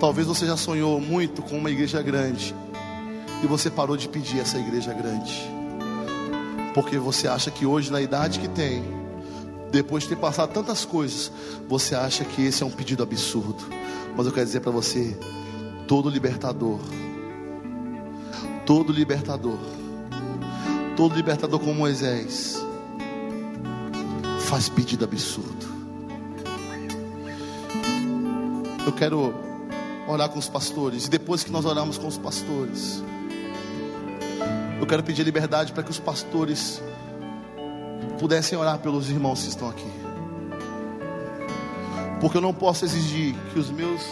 [0.00, 2.52] Talvez você já sonhou muito com uma igreja grande
[3.40, 5.53] e você parou de pedir essa igreja grande,
[6.74, 8.82] porque você acha que hoje, na idade que tem,
[9.70, 11.30] depois de ter passado tantas coisas,
[11.68, 13.64] você acha que esse é um pedido absurdo.
[14.16, 15.16] Mas eu quero dizer para você:
[15.86, 16.80] todo libertador,
[18.66, 19.58] todo libertador,
[20.96, 22.60] todo libertador como Moisés,
[24.40, 25.72] faz pedido absurdo.
[28.84, 29.32] Eu quero
[30.06, 31.06] orar com os pastores.
[31.06, 33.02] E depois que nós oramos com os pastores,
[34.84, 36.82] eu quero pedir liberdade para que os pastores
[38.18, 39.90] pudessem orar pelos irmãos que estão aqui.
[42.20, 44.02] Porque eu não posso exigir que os meus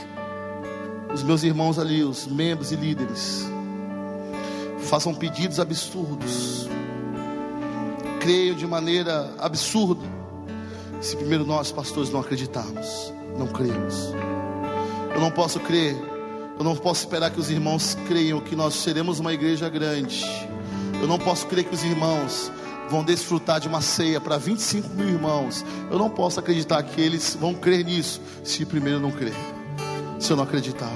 [1.13, 3.47] os meus irmãos ali, os membros e líderes,
[4.79, 6.67] façam pedidos absurdos,
[8.19, 10.07] creiam de maneira absurda,
[11.03, 14.15] se primeiro nós, pastores, não acreditarmos, não cremos.
[15.15, 15.95] Eu não posso crer,
[16.59, 20.25] eu não posso esperar que os irmãos creiam que nós seremos uma igreja grande.
[21.03, 22.53] Eu não posso crer que os irmãos
[22.89, 25.65] vão desfrutar de uma ceia para 25 mil irmãos.
[25.91, 29.35] Eu não posso acreditar que eles vão crer nisso se primeiro não crer,
[30.21, 30.93] se eu não acreditar.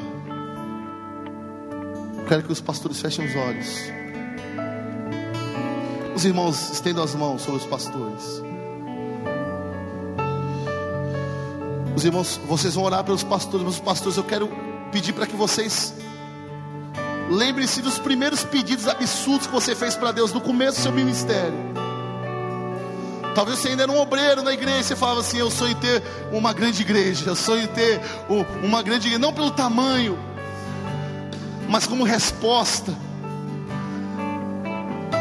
[2.29, 3.97] Quero que os pastores fechem os olhos.
[6.15, 8.43] Os irmãos estendam as mãos sobre os pastores.
[11.97, 14.49] Os irmãos, vocês vão orar pelos pastores, mas os pastores, eu quero
[14.93, 15.93] pedir para que vocês
[17.31, 21.55] lembrem-se dos primeiros pedidos absurdos que você fez para Deus no começo do seu ministério.
[23.35, 26.03] Talvez você ainda era um obreiro na igreja, você falava assim: Eu sonho em ter
[26.33, 28.01] uma grande igreja, eu sonho em ter
[28.63, 30.19] uma grande igreja, não pelo tamanho,
[31.69, 32.95] mas como resposta,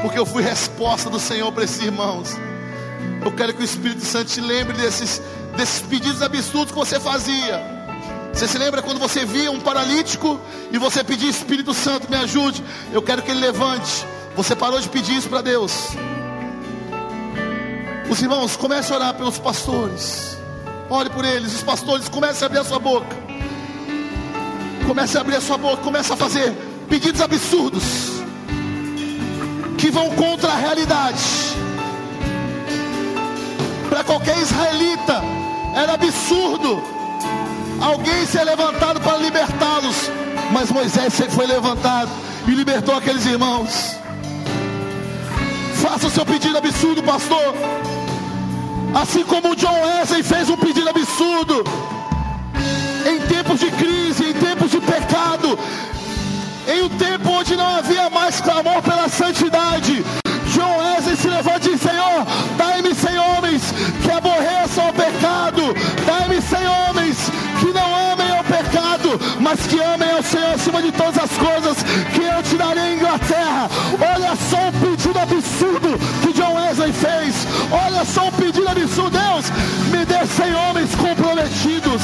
[0.01, 2.37] porque eu fui resposta do Senhor para esses irmãos.
[3.23, 5.21] Eu quero que o Espírito Santo te lembre desses
[5.55, 7.74] desses pedidos absurdos que você fazia.
[8.35, 10.37] Você se lembra quando você via um paralítico
[10.69, 12.61] e você pedia Espírito Santo, me ajude?
[12.91, 14.05] Eu quero que ele levante.
[14.35, 15.91] Você parou de pedir isso para Deus.
[18.09, 20.37] Os irmãos, comece a orar pelos pastores.
[20.89, 21.55] Ore por eles.
[21.55, 23.15] Os pastores, comece a abrir a sua boca.
[24.85, 25.81] Comece a abrir a sua boca.
[25.81, 26.51] Comece a fazer
[26.89, 27.83] pedidos absurdos
[29.77, 31.23] que vão contra a realidade.
[33.89, 35.21] Para qualquer israelita
[35.73, 36.94] era absurdo
[37.81, 40.09] alguém ser levantado para libertá-los.
[40.51, 42.09] Mas Moisés foi levantado
[42.47, 43.97] e libertou aqueles irmãos.
[45.75, 47.53] Faça o seu pedido absurdo, pastor.
[48.93, 51.63] Assim como o John Wesley fez um pedido absurdo.
[53.05, 55.59] Em tempos de crise, em tempos de pecado,
[56.67, 60.03] em um tempo onde não havia mais clamor pela santidade,
[60.53, 62.25] John Wesley se levanta e diz: Senhor,
[69.39, 71.83] mas que amem ao Senhor acima de todas as coisas,
[72.13, 73.69] que eu te darei a Inglaterra.
[73.93, 77.47] Olha só o pedido absurdo que John Wesley fez.
[77.71, 79.15] Olha só o pedido absurdo.
[79.15, 79.51] Deus,
[79.91, 82.01] me dê sem homens comprometidos.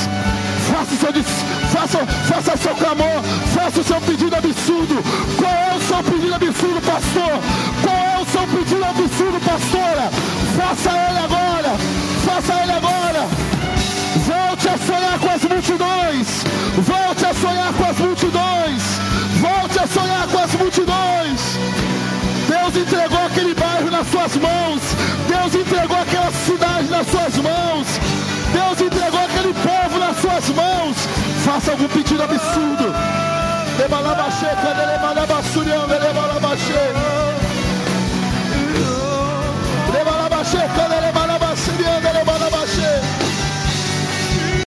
[0.71, 1.13] Faça seu,
[1.71, 3.21] faça, faça seu clamor,
[3.53, 5.03] faça o seu pedido absurdo.
[5.37, 7.31] Qual é o seu pedido absurdo, pastor?
[7.83, 10.09] Qual é o seu pedido absurdo, pastora?
[10.57, 11.77] Faça ele agora,
[12.25, 13.27] faça ele agora.
[14.17, 16.27] Volte a sonhar com as multidões.
[16.77, 18.83] Volte a sonhar com as multidões.
[19.39, 21.41] Volte a sonhar com as multidões.
[22.47, 24.81] Deus entregou aquele bairro nas suas mãos.
[25.27, 27.87] Deus entregou aquela cidade nas suas mãos.
[28.51, 30.97] Deus entregou aquele povo nas suas mãos.
[31.45, 32.93] Faça algum pedido absurdo.
[33.79, 37.20] Lebalabachê, cadê lebalabasurião, lebalabachê.